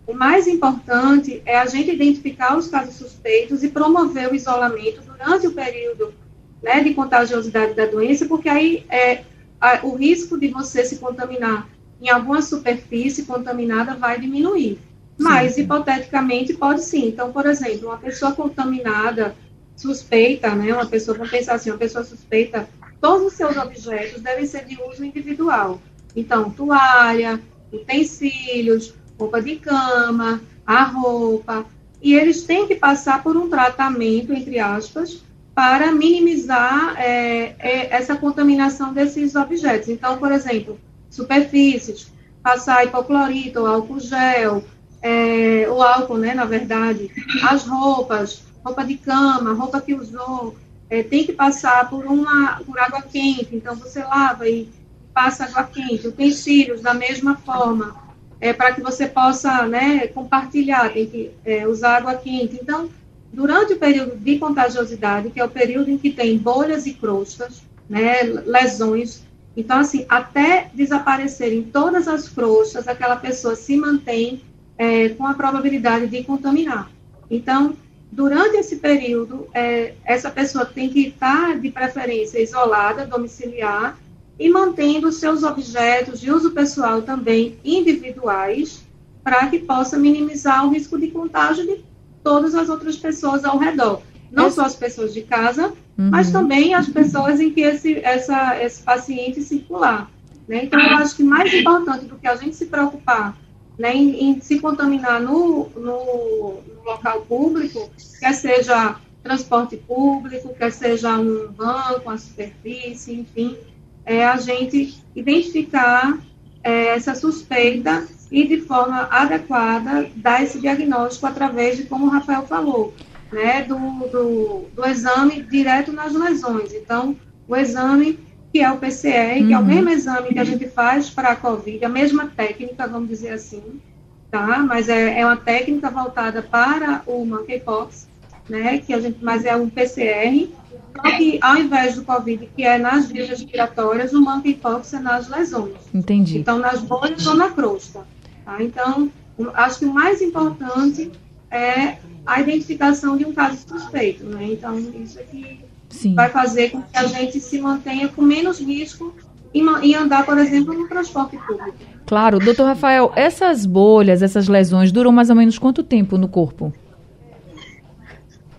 O 0.05 0.13
mais 0.13 0.47
importante 0.47 1.41
é 1.45 1.57
a 1.57 1.65
gente 1.65 1.91
identificar 1.91 2.57
os 2.57 2.67
casos 2.67 2.95
suspeitos 2.95 3.63
e 3.63 3.69
promover 3.69 4.31
o 4.31 4.35
isolamento 4.35 5.01
durante 5.01 5.47
o 5.47 5.53
período 5.53 6.13
né, 6.61 6.83
de 6.83 6.93
contagiosidade 6.93 7.73
da 7.73 7.85
doença, 7.85 8.25
porque 8.25 8.49
aí 8.49 8.85
é, 8.89 9.23
a, 9.59 9.85
o 9.85 9.95
risco 9.95 10.37
de 10.37 10.47
você 10.47 10.83
se 10.83 10.97
contaminar 10.97 11.69
em 12.01 12.09
alguma 12.09 12.41
superfície 12.41 13.23
contaminada 13.25 13.95
vai 13.95 14.19
diminuir. 14.19 14.79
Mas, 15.17 15.53
sim. 15.53 15.61
hipoteticamente, 15.61 16.53
pode 16.53 16.83
sim. 16.83 17.07
Então, 17.07 17.31
por 17.31 17.45
exemplo, 17.45 17.87
uma 17.87 17.97
pessoa 17.97 18.31
contaminada, 18.31 19.35
suspeita, 19.75 20.53
né, 20.55 20.73
uma 20.73 20.85
pessoa, 20.85 21.17
vamos 21.17 21.31
pensar 21.31 21.55
assim, 21.55 21.69
uma 21.69 21.77
pessoa 21.77 22.03
suspeita 22.03 22.67
todos 23.03 23.27
os 23.27 23.33
seus 23.33 23.57
objetos 23.57 24.21
devem 24.21 24.45
ser 24.45 24.63
de 24.63 24.81
uso 24.81 25.03
individual. 25.03 25.81
Então, 26.15 26.49
toalha, 26.49 27.41
utensílios, 27.69 28.93
roupa 29.19 29.41
de 29.41 29.57
cama, 29.57 30.41
a 30.65 30.83
roupa, 30.83 31.65
e 32.01 32.15
eles 32.15 32.43
têm 32.43 32.65
que 32.65 32.75
passar 32.75 33.21
por 33.21 33.35
um 33.35 33.49
tratamento, 33.49 34.31
entre 34.31 34.57
aspas, 34.57 35.21
para 35.53 35.91
minimizar 35.91 36.95
é, 36.97 37.55
é, 37.59 37.93
essa 37.93 38.15
contaminação 38.15 38.93
desses 38.93 39.35
objetos. 39.35 39.89
Então, 39.89 40.17
por 40.17 40.31
exemplo, 40.31 40.79
superfícies, 41.13 42.11
passar 42.41 42.85
hipoclorito, 42.85 43.65
álcool 43.65 43.99
gel, 43.99 44.63
é, 45.01 45.67
o 45.69 45.81
álcool, 45.81 46.17
né, 46.17 46.33
na 46.33 46.45
verdade, 46.45 47.11
as 47.43 47.65
roupas, 47.65 48.43
roupa 48.63 48.83
de 48.83 48.95
cama, 48.95 49.53
roupa 49.53 49.79
que 49.79 49.93
usou, 49.93 50.55
é, 50.89 51.03
tem 51.03 51.23
que 51.25 51.33
passar 51.33 51.89
por 51.89 52.05
uma 52.05 52.61
por 52.65 52.79
água 52.79 53.01
quente, 53.01 53.55
então 53.55 53.75
você 53.75 54.03
lava 54.03 54.49
e 54.49 54.69
passa 55.13 55.45
água 55.45 55.63
quente, 55.63 56.07
utensílios 56.07 56.81
da 56.81 56.93
mesma 56.93 57.35
forma, 57.35 57.95
é, 58.41 58.51
para 58.51 58.73
que 58.73 58.81
você 58.81 59.07
possa 59.07 59.67
né, 59.67 60.07
compartilhar, 60.07 60.91
tem 60.91 61.05
que 61.05 61.31
é, 61.45 61.67
usar 61.67 61.97
água 61.97 62.15
quente. 62.15 62.57
Então, 62.61 62.89
durante 63.31 63.73
o 63.73 63.79
período 63.79 64.17
de 64.17 64.39
contagiosidade, 64.39 65.29
que 65.29 65.39
é 65.39 65.45
o 65.45 65.49
período 65.49 65.89
em 65.89 65.97
que 65.97 66.11
tem 66.11 66.37
bolhas 66.37 66.85
e 66.85 66.93
crostas, 66.93 67.61
né, 67.89 68.23
lesões, 68.23 69.23
então, 69.55 69.79
assim, 69.79 70.05
até 70.09 70.71
desaparecerem 70.73 71.63
todas 71.63 72.07
as 72.07 72.27
crostas, 72.27 72.87
aquela 72.87 73.15
pessoa 73.15 73.55
se 73.55 73.75
mantém 73.77 74.41
é, 74.77 75.09
com 75.09 75.25
a 75.27 75.33
probabilidade 75.33 76.07
de 76.07 76.23
contaminar. 76.23 76.91
Então, 77.29 77.75
durante 78.11 78.57
esse 78.57 78.77
período, 78.77 79.47
é, 79.53 79.93
essa 80.03 80.29
pessoa 80.31 80.65
tem 80.65 80.89
que 80.89 81.07
estar, 81.07 81.59
de 81.59 81.69
preferência, 81.69 82.41
isolada, 82.41 83.05
domiciliar, 83.05 83.97
e 84.39 84.49
mantendo 84.49 85.11
seus 85.11 85.43
objetos 85.43 86.19
de 86.19 86.31
uso 86.31 86.51
pessoal 86.51 87.03
também 87.03 87.57
individuais, 87.63 88.83
para 89.23 89.47
que 89.47 89.59
possa 89.59 89.97
minimizar 89.97 90.65
o 90.65 90.71
risco 90.71 90.99
de 90.99 91.09
contágio 91.09 91.65
de 91.65 91.85
todas 92.23 92.55
as 92.55 92.69
outras 92.69 92.97
pessoas 92.97 93.45
ao 93.45 93.57
redor. 93.57 94.01
Não 94.31 94.49
só 94.49 94.65
as 94.65 94.75
pessoas 94.75 95.13
de 95.13 95.21
casa, 95.21 95.71
uhum. 95.97 96.09
mas 96.09 96.31
também 96.31 96.73
as 96.73 96.87
pessoas 96.87 97.39
em 97.39 97.51
que 97.51 97.61
esse, 97.61 97.99
essa, 97.99 98.61
esse 98.61 98.81
paciente 98.81 99.41
circular. 99.41 100.09
Né? 100.47 100.65
Então, 100.65 100.79
eu 100.79 100.97
acho 100.97 101.15
que 101.15 101.23
mais 101.23 101.53
importante 101.53 102.05
do 102.05 102.17
que 102.17 102.27
a 102.27 102.35
gente 102.35 102.55
se 102.55 102.65
preocupar 102.65 103.37
né, 103.77 103.95
em, 103.95 104.29
em 104.29 104.41
se 104.41 104.59
contaminar 104.59 105.21
no, 105.21 105.69
no, 105.75 106.61
no, 106.61 106.83
local 106.85 107.21
público, 107.21 107.89
quer 108.19 108.33
seja 108.33 108.97
transporte 109.23 109.77
público, 109.77 110.53
quer 110.53 110.71
seja 110.71 111.17
um 111.17 111.51
banco, 111.51 112.01
uma 112.05 112.17
superfície, 112.17 113.13
enfim, 113.13 113.57
é 114.05 114.25
a 114.25 114.35
gente 114.37 115.01
identificar 115.15 116.19
é, 116.61 116.87
essa 116.87 117.15
suspeita 117.15 118.05
e 118.31 118.47
de 118.47 118.61
forma 118.61 119.07
adequada 119.09 120.09
dar 120.15 120.43
esse 120.43 120.59
diagnóstico 120.59 121.25
através 121.25 121.77
de, 121.77 121.83
como 121.83 122.07
o 122.07 122.09
Rafael 122.09 122.45
falou, 122.45 122.93
né, 123.33 123.63
do, 123.63 123.75
do, 124.07 124.65
do 124.73 124.85
exame 124.85 125.41
direto 125.43 125.91
nas 125.91 126.13
lesões. 126.13 126.71
Então, 126.73 127.15
o 127.47 127.55
exame 127.55 128.19
que 128.53 128.59
é 128.59 128.71
o 128.71 128.77
PCR, 128.77 129.39
uhum. 129.39 129.47
que 129.47 129.53
é 129.53 129.57
o 129.57 129.61
uhum. 129.61 129.65
mesmo 129.65 129.89
exame 129.89 130.29
que 130.29 130.39
a 130.39 130.43
gente 130.43 130.69
faz 130.69 131.09
para 131.09 131.31
a 131.31 131.35
COVID, 131.35 131.83
a 131.83 131.89
mesma 131.89 132.27
técnica, 132.27 132.87
vamos 132.87 133.09
dizer 133.09 133.31
assim, 133.31 133.81
tá? 134.29 134.59
Mas 134.59 134.89
é, 134.89 135.19
é 135.19 135.25
uma 135.25 135.35
técnica 135.35 135.89
voltada 135.89 136.43
para 136.43 137.01
o 137.07 137.25
monkeypox, 137.25 138.07
né? 138.47 138.77
Que 138.77 138.93
a 138.93 138.99
gente, 138.99 139.17
mas 139.23 139.43
é 139.43 139.55
um 139.55 139.67
PCR, 139.67 140.51
só 140.95 141.17
que 141.17 141.39
ao 141.41 141.57
invés 141.57 141.95
do 141.95 142.03
COVID, 142.03 142.47
que 142.55 142.63
é 142.63 142.77
nas 142.77 143.09
vias 143.09 143.27
respiratórias, 143.27 144.13
o 144.13 144.21
monkeypox 144.21 144.93
é 144.93 144.99
nas 144.99 145.27
lesões. 145.27 145.73
Entendi. 145.91 146.37
Então, 146.37 146.59
nas 146.59 146.79
bolhas 146.81 147.25
ou 147.25 147.33
na 147.33 147.49
crosta. 147.49 148.05
Tá? 148.45 148.61
Então, 148.61 149.11
acho 149.55 149.79
que 149.79 149.85
o 149.85 149.93
mais 149.93 150.21
importante 150.21 151.11
é 151.53 151.97
a 152.25 152.41
identificação 152.41 153.15
de 153.15 153.25
um 153.25 153.33
caso 153.33 153.57
suspeito, 153.67 154.25
né? 154.25 154.47
Então, 154.51 154.77
isso 154.79 155.19
aqui 155.19 155.59
Sim. 155.89 156.15
vai 156.15 156.29
fazer 156.29 156.71
com 156.71 156.81
que 156.81 156.97
a 156.97 157.05
gente 157.05 157.39
se 157.39 157.59
mantenha 157.59 158.07
com 158.07 158.21
menos 158.21 158.59
risco 158.59 159.13
em, 159.53 159.93
andar, 159.93 160.25
por 160.25 160.37
exemplo, 160.37 160.73
no 160.73 160.87
transporte 160.87 161.37
público. 161.37 161.75
Claro, 162.05 162.39
doutor 162.39 162.65
Rafael, 162.65 163.13
essas 163.15 163.65
bolhas, 163.65 164.21
essas 164.21 164.47
lesões 164.47 164.91
duram 164.91 165.11
mais 165.11 165.29
ou 165.29 165.35
menos 165.35 165.59
quanto 165.59 165.83
tempo 165.83 166.17
no 166.17 166.27
corpo? 166.27 166.73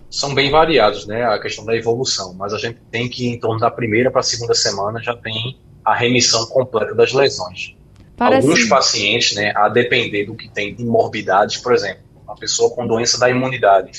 São 0.09 0.33
bem 0.33 0.49
variados, 0.49 1.05
né? 1.05 1.25
A 1.25 1.37
questão 1.39 1.65
da 1.65 1.75
evolução, 1.75 2.33
mas 2.33 2.53
a 2.53 2.57
gente 2.57 2.79
tem 2.89 3.09
que, 3.09 3.27
em 3.27 3.37
torno 3.37 3.59
da 3.59 3.69
primeira 3.69 4.09
para 4.09 4.21
a 4.21 4.23
segunda 4.23 4.53
semana, 4.53 5.01
já 5.03 5.15
tem 5.15 5.57
a 5.83 5.93
remissão 5.93 6.45
completa 6.47 6.95
das 6.95 7.11
lesões. 7.11 7.75
Parece... 8.15 8.47
Alguns 8.47 8.69
pacientes, 8.69 9.35
né, 9.35 9.51
a 9.55 9.67
depender 9.67 10.25
do 10.25 10.35
que 10.35 10.47
tem 10.49 10.73
de 10.73 10.85
morbidades, 10.85 11.57
por 11.57 11.73
exemplo, 11.73 12.05
uma 12.25 12.35
pessoa 12.35 12.73
com 12.73 12.85
doença 12.85 13.19
da 13.19 13.29
imunidade, 13.29 13.91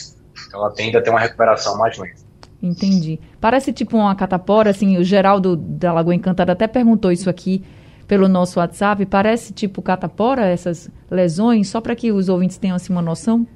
então 0.47 0.61
ela 0.61 0.71
tende 0.73 0.97
a 0.97 1.03
ter 1.03 1.11
uma 1.11 1.21
recuperação 1.21 1.77
mais 1.79 1.97
lenta. 1.99 2.27
Entendi. 2.63 3.21
Parece 3.41 3.73
tipo 3.73 3.97
uma 3.97 4.15
catapora, 4.15 4.71
assim, 4.71 4.97
o 4.99 5.05
Geraldo 5.05 5.57
da 5.57 5.93
Lagoa 5.93 6.15
Encantada 6.15 6.53
até 6.53 6.67
perguntou 6.67 7.13
isso 7.13 7.29
aqui 7.29 7.63
pelo 8.07 8.29
nosso 8.29 8.59
WhatsApp. 8.59 9.05
Parece 9.07 9.53
tipo 9.53 9.83
catapora, 9.83 10.47
essas 10.47 10.91
lesões, 11.11 11.69
só 11.69 11.81
para 11.81 11.95
que 11.95 12.11
os 12.11 12.29
ouvintes 12.29 12.57
tenham 12.57 12.77
assim, 12.77 12.93
uma 12.93 13.03
noção? 13.03 13.47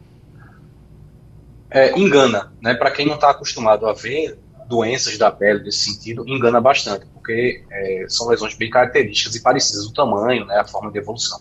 É, 1.70 1.98
engana, 1.98 2.52
né? 2.60 2.74
Para 2.74 2.90
quem 2.90 3.06
não 3.06 3.14
está 3.14 3.30
acostumado 3.30 3.86
a 3.86 3.92
ver 3.92 4.38
doenças 4.68 5.18
da 5.18 5.30
pele 5.30 5.60
desse 5.60 5.92
sentido, 5.92 6.24
engana 6.28 6.60
bastante, 6.60 7.04
porque 7.12 7.64
é, 7.70 8.04
são 8.08 8.28
lesões 8.28 8.54
bem 8.54 8.70
características 8.70 9.34
e 9.34 9.42
parecidas, 9.42 9.84
o 9.84 9.92
tamanho, 9.92 10.46
né, 10.46 10.56
a 10.58 10.64
forma 10.64 10.92
de 10.92 10.98
evolução. 10.98 11.40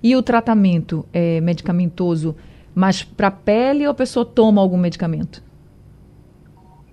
E 0.00 0.14
o 0.14 0.22
tratamento 0.22 1.04
é, 1.12 1.40
medicamentoso, 1.40 2.36
mas 2.74 3.02
para 3.02 3.28
a 3.28 3.30
pele 3.30 3.86
ou 3.86 3.90
a 3.90 3.94
pessoa 3.94 4.24
toma 4.24 4.60
algum 4.60 4.76
medicamento? 4.76 5.42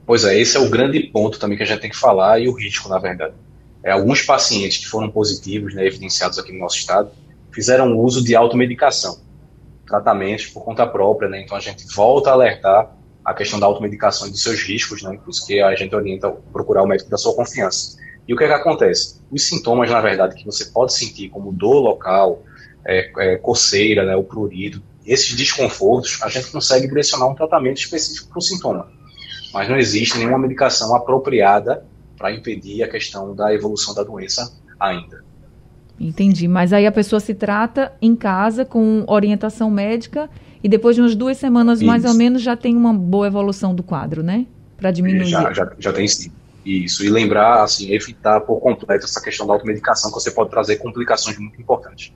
Pois 0.05 0.25
é, 0.25 0.39
esse 0.39 0.57
é 0.57 0.59
o 0.59 0.69
grande 0.69 0.99
ponto 1.01 1.37
também 1.39 1.55
que 1.55 1.63
a 1.63 1.65
gente 1.67 1.81
tem 1.81 1.89
que 1.89 1.95
falar 1.95 2.39
e 2.39 2.49
o 2.49 2.53
risco, 2.53 2.89
na 2.89 2.97
verdade. 2.97 3.35
É, 3.83 3.91
alguns 3.91 4.21
pacientes 4.23 4.79
que 4.79 4.87
foram 4.87 5.09
positivos, 5.09 5.73
né, 5.73 5.85
evidenciados 5.85 6.39
aqui 6.39 6.51
no 6.51 6.59
nosso 6.59 6.77
estado, 6.77 7.11
fizeram 7.51 7.95
uso 7.97 8.23
de 8.23 8.35
automedicação, 8.35 9.19
tratamentos 9.87 10.47
por 10.47 10.63
conta 10.63 10.85
própria, 10.87 11.29
né, 11.29 11.41
então 11.41 11.55
a 11.55 11.59
gente 11.59 11.85
volta 11.93 12.31
a 12.31 12.33
alertar 12.33 12.91
a 13.23 13.33
questão 13.33 13.59
da 13.59 13.67
automedicação 13.67 14.27
e 14.27 14.31
dos 14.31 14.41
seus 14.41 14.61
riscos, 14.63 15.03
né, 15.03 15.17
por 15.23 15.29
isso 15.29 15.45
que 15.45 15.61
a 15.61 15.75
gente 15.75 15.95
orienta 15.95 16.29
procurar 16.51 16.83
o 16.83 16.87
médico 16.87 17.09
da 17.09 17.17
sua 17.17 17.35
confiança. 17.35 17.97
E 18.27 18.33
o 18.33 18.37
que 18.37 18.43
é 18.43 18.47
que 18.47 18.53
acontece? 18.53 19.21
Os 19.31 19.47
sintomas, 19.47 19.89
na 19.89 20.01
verdade, 20.01 20.35
que 20.35 20.45
você 20.45 20.65
pode 20.65 20.93
sentir, 20.93 21.29
como 21.29 21.51
dor 21.51 21.79
local, 21.81 22.43
é, 22.85 23.11
é, 23.17 23.37
coceira, 23.37 24.03
né, 24.05 24.15
o 24.15 24.23
prurido, 24.23 24.81
esses 25.11 25.35
desconfortos, 25.35 26.19
a 26.21 26.29
gente 26.29 26.51
consegue 26.51 26.87
direcionar 26.87 27.27
um 27.27 27.35
tratamento 27.35 27.77
específico 27.77 28.29
para 28.29 28.39
o 28.39 28.41
sintoma 28.41 28.99
mas 29.53 29.69
não 29.69 29.77
existe 29.77 30.17
nenhuma 30.17 30.37
medicação 30.37 30.95
apropriada 30.95 31.83
para 32.17 32.33
impedir 32.33 32.83
a 32.83 32.87
questão 32.87 33.33
da 33.33 33.53
evolução 33.53 33.93
da 33.93 34.03
doença 34.03 34.51
ainda. 34.79 35.23
Entendi, 35.99 36.47
mas 36.47 36.71
aí 36.71 36.85
a 36.85 36.91
pessoa 36.91 37.19
se 37.19 37.33
trata 37.33 37.91
em 38.01 38.15
casa 38.15 38.63
com 38.63 39.03
orientação 39.07 39.69
médica 39.69 40.29
e 40.63 40.69
depois 40.69 40.95
de 40.95 41.01
umas 41.01 41.15
duas 41.15 41.37
semanas 41.37 41.79
Isso. 41.79 41.87
mais 41.87 42.05
ou 42.05 42.13
menos 42.13 42.41
já 42.41 42.55
tem 42.55 42.75
uma 42.75 42.93
boa 42.93 43.27
evolução 43.27 43.75
do 43.75 43.83
quadro, 43.83 44.23
né? 44.23 44.45
Para 44.77 44.91
diminuir. 44.91 45.25
Já, 45.25 45.51
já, 45.51 45.71
já 45.77 45.91
tem 45.91 46.07
sim. 46.07 46.31
Isso, 46.65 47.03
e 47.03 47.09
lembrar, 47.09 47.63
assim, 47.63 47.91
evitar 47.91 48.41
por 48.41 48.59
completo 48.59 49.05
essa 49.05 49.21
questão 49.21 49.47
da 49.47 49.53
automedicação, 49.53 50.11
que 50.11 50.19
você 50.19 50.29
pode 50.29 50.49
trazer 50.51 50.75
complicações 50.75 51.37
muito 51.37 51.59
importantes. 51.59 52.13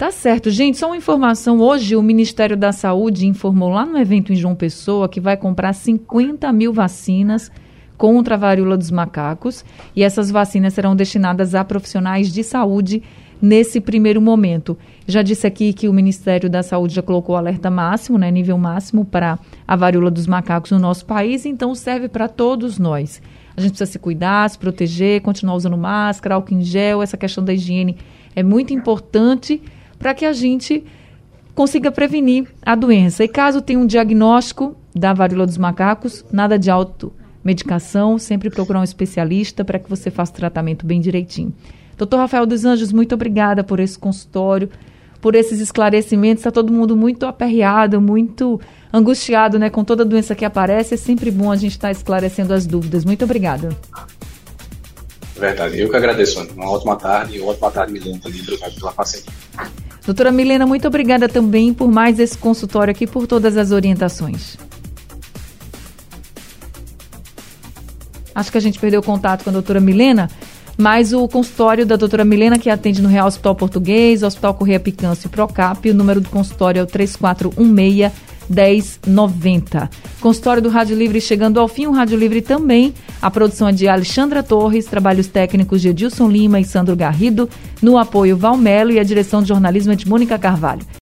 Tá 0.00 0.10
certo, 0.10 0.48
gente. 0.48 0.78
Só 0.78 0.86
uma 0.86 0.96
informação: 0.96 1.60
hoje 1.60 1.94
o 1.94 2.00
Ministério 2.00 2.56
da 2.56 2.72
Saúde 2.72 3.26
informou 3.26 3.68
lá 3.68 3.84
no 3.84 3.98
evento 3.98 4.32
em 4.32 4.34
João 4.34 4.54
Pessoa 4.54 5.10
que 5.10 5.20
vai 5.20 5.36
comprar 5.36 5.74
50 5.74 6.50
mil 6.54 6.72
vacinas 6.72 7.52
contra 7.98 8.34
a 8.34 8.38
varíola 8.38 8.78
dos 8.78 8.90
macacos 8.90 9.62
e 9.94 10.02
essas 10.02 10.30
vacinas 10.30 10.72
serão 10.72 10.96
destinadas 10.96 11.54
a 11.54 11.62
profissionais 11.62 12.32
de 12.32 12.42
saúde 12.42 13.02
nesse 13.42 13.78
primeiro 13.78 14.22
momento. 14.22 14.74
Já 15.06 15.20
disse 15.20 15.46
aqui 15.46 15.70
que 15.74 15.86
o 15.86 15.92
Ministério 15.92 16.48
da 16.48 16.62
Saúde 16.62 16.94
já 16.94 17.02
colocou 17.02 17.36
alerta 17.36 17.68
máximo, 17.68 18.16
né, 18.16 18.30
nível 18.30 18.56
máximo 18.56 19.04
para 19.04 19.38
a 19.68 19.76
varíola 19.76 20.10
dos 20.10 20.26
macacos 20.26 20.70
no 20.70 20.78
nosso 20.78 21.04
país, 21.04 21.44
então 21.44 21.74
serve 21.74 22.08
para 22.08 22.26
todos 22.26 22.78
nós. 22.78 23.20
A 23.54 23.60
gente 23.60 23.72
precisa 23.72 23.92
se 23.92 23.98
cuidar, 23.98 24.48
se 24.48 24.58
proteger, 24.58 25.20
continuar 25.20 25.56
usando 25.56 25.76
máscara, 25.76 26.36
álcool 26.36 26.54
em 26.54 26.62
gel, 26.62 27.02
essa 27.02 27.18
questão 27.18 27.44
da 27.44 27.52
higiene 27.52 27.98
é 28.34 28.42
muito 28.42 28.72
importante 28.72 29.60
para 30.00 30.14
que 30.14 30.24
a 30.24 30.32
gente 30.32 30.82
consiga 31.54 31.92
prevenir 31.92 32.48
a 32.62 32.74
doença. 32.74 33.22
E 33.22 33.28
caso 33.28 33.60
tenha 33.60 33.78
um 33.78 33.86
diagnóstico 33.86 34.74
da 34.94 35.12
varíola 35.12 35.46
dos 35.46 35.58
macacos, 35.58 36.24
nada 36.32 36.58
de 36.58 36.70
automedicação, 36.70 38.18
sempre 38.18 38.48
procurar 38.48 38.80
um 38.80 38.84
especialista 38.84 39.62
para 39.62 39.78
que 39.78 39.88
você 39.88 40.10
faça 40.10 40.32
o 40.32 40.36
tratamento 40.36 40.86
bem 40.86 41.00
direitinho. 41.00 41.54
Doutor 41.98 42.16
Rafael 42.16 42.46
dos 42.46 42.64
Anjos, 42.64 42.92
muito 42.92 43.14
obrigada 43.14 43.62
por 43.62 43.78
esse 43.78 43.98
consultório, 43.98 44.70
por 45.20 45.34
esses 45.34 45.60
esclarecimentos. 45.60 46.40
Está 46.40 46.50
todo 46.50 46.72
mundo 46.72 46.96
muito 46.96 47.26
aperreado, 47.26 48.00
muito 48.00 48.58
angustiado 48.90 49.58
né, 49.58 49.68
com 49.68 49.84
toda 49.84 50.02
doença 50.02 50.34
que 50.34 50.46
aparece. 50.46 50.94
É 50.94 50.96
sempre 50.96 51.30
bom 51.30 51.52
a 51.52 51.56
gente 51.56 51.72
estar 51.72 51.88
tá 51.88 51.92
esclarecendo 51.92 52.54
as 52.54 52.66
dúvidas. 52.66 53.04
Muito 53.04 53.22
obrigada. 53.22 53.68
Verdade, 55.36 55.78
eu 55.78 55.90
que 55.90 55.96
agradeço. 55.96 56.42
Uma 56.54 56.70
ótima 56.70 56.96
tarde 56.96 57.36
e 57.36 57.40
ótima 57.42 57.70
tarde, 57.70 57.92
Milena. 57.92 58.18
Obrigado 58.24 58.74
pela 58.76 58.92
paciência. 58.92 59.30
Doutora 60.04 60.32
Milena, 60.32 60.66
muito 60.66 60.88
obrigada 60.88 61.28
também 61.28 61.72
por 61.74 61.90
mais 61.90 62.18
esse 62.18 62.36
consultório 62.36 62.90
aqui, 62.90 63.06
por 63.06 63.26
todas 63.26 63.56
as 63.56 63.70
orientações. 63.70 64.56
Acho 68.34 68.50
que 68.50 68.58
a 68.58 68.60
gente 68.60 68.78
perdeu 68.78 69.02
contato 69.02 69.44
com 69.44 69.50
a 69.50 69.52
doutora 69.52 69.80
Milena, 69.80 70.30
mais 70.78 71.12
o 71.12 71.28
consultório 71.28 71.84
da 71.84 71.96
doutora 71.96 72.24
Milena, 72.24 72.58
que 72.58 72.70
atende 72.70 73.02
no 73.02 73.08
Real 73.08 73.26
Hospital 73.26 73.54
Português, 73.54 74.22
Hospital 74.22 74.54
Correia 74.54 74.80
Picância 74.80 75.26
e 75.26 75.30
Procap. 75.30 75.90
O 75.90 75.94
número 75.94 76.20
do 76.20 76.28
consultório 76.30 76.80
é 76.80 76.82
o 76.82 76.86
3416 76.86 78.29
1090. 78.50 79.88
Consultório 80.20 80.60
do 80.60 80.68
Rádio 80.68 80.96
Livre 80.96 81.20
chegando 81.20 81.60
ao 81.60 81.68
fim, 81.68 81.86
o 81.86 81.92
Rádio 81.92 82.18
Livre 82.18 82.42
também. 82.42 82.92
A 83.22 83.30
produção 83.30 83.68
é 83.68 83.72
de 83.72 83.88
Alexandra 83.88 84.42
Torres, 84.42 84.86
trabalhos 84.86 85.28
técnicos 85.28 85.80
de 85.80 85.88
Edilson 85.88 86.28
Lima 86.28 86.58
e 86.58 86.64
Sandro 86.64 86.96
Garrido, 86.96 87.48
no 87.80 87.96
apoio 87.96 88.36
Valmelo 88.36 88.90
e 88.90 88.98
a 88.98 89.04
direção 89.04 89.40
de 89.40 89.48
jornalismo 89.48 89.92
é 89.92 89.96
de 89.96 90.08
Mônica 90.08 90.38
Carvalho. 90.38 90.82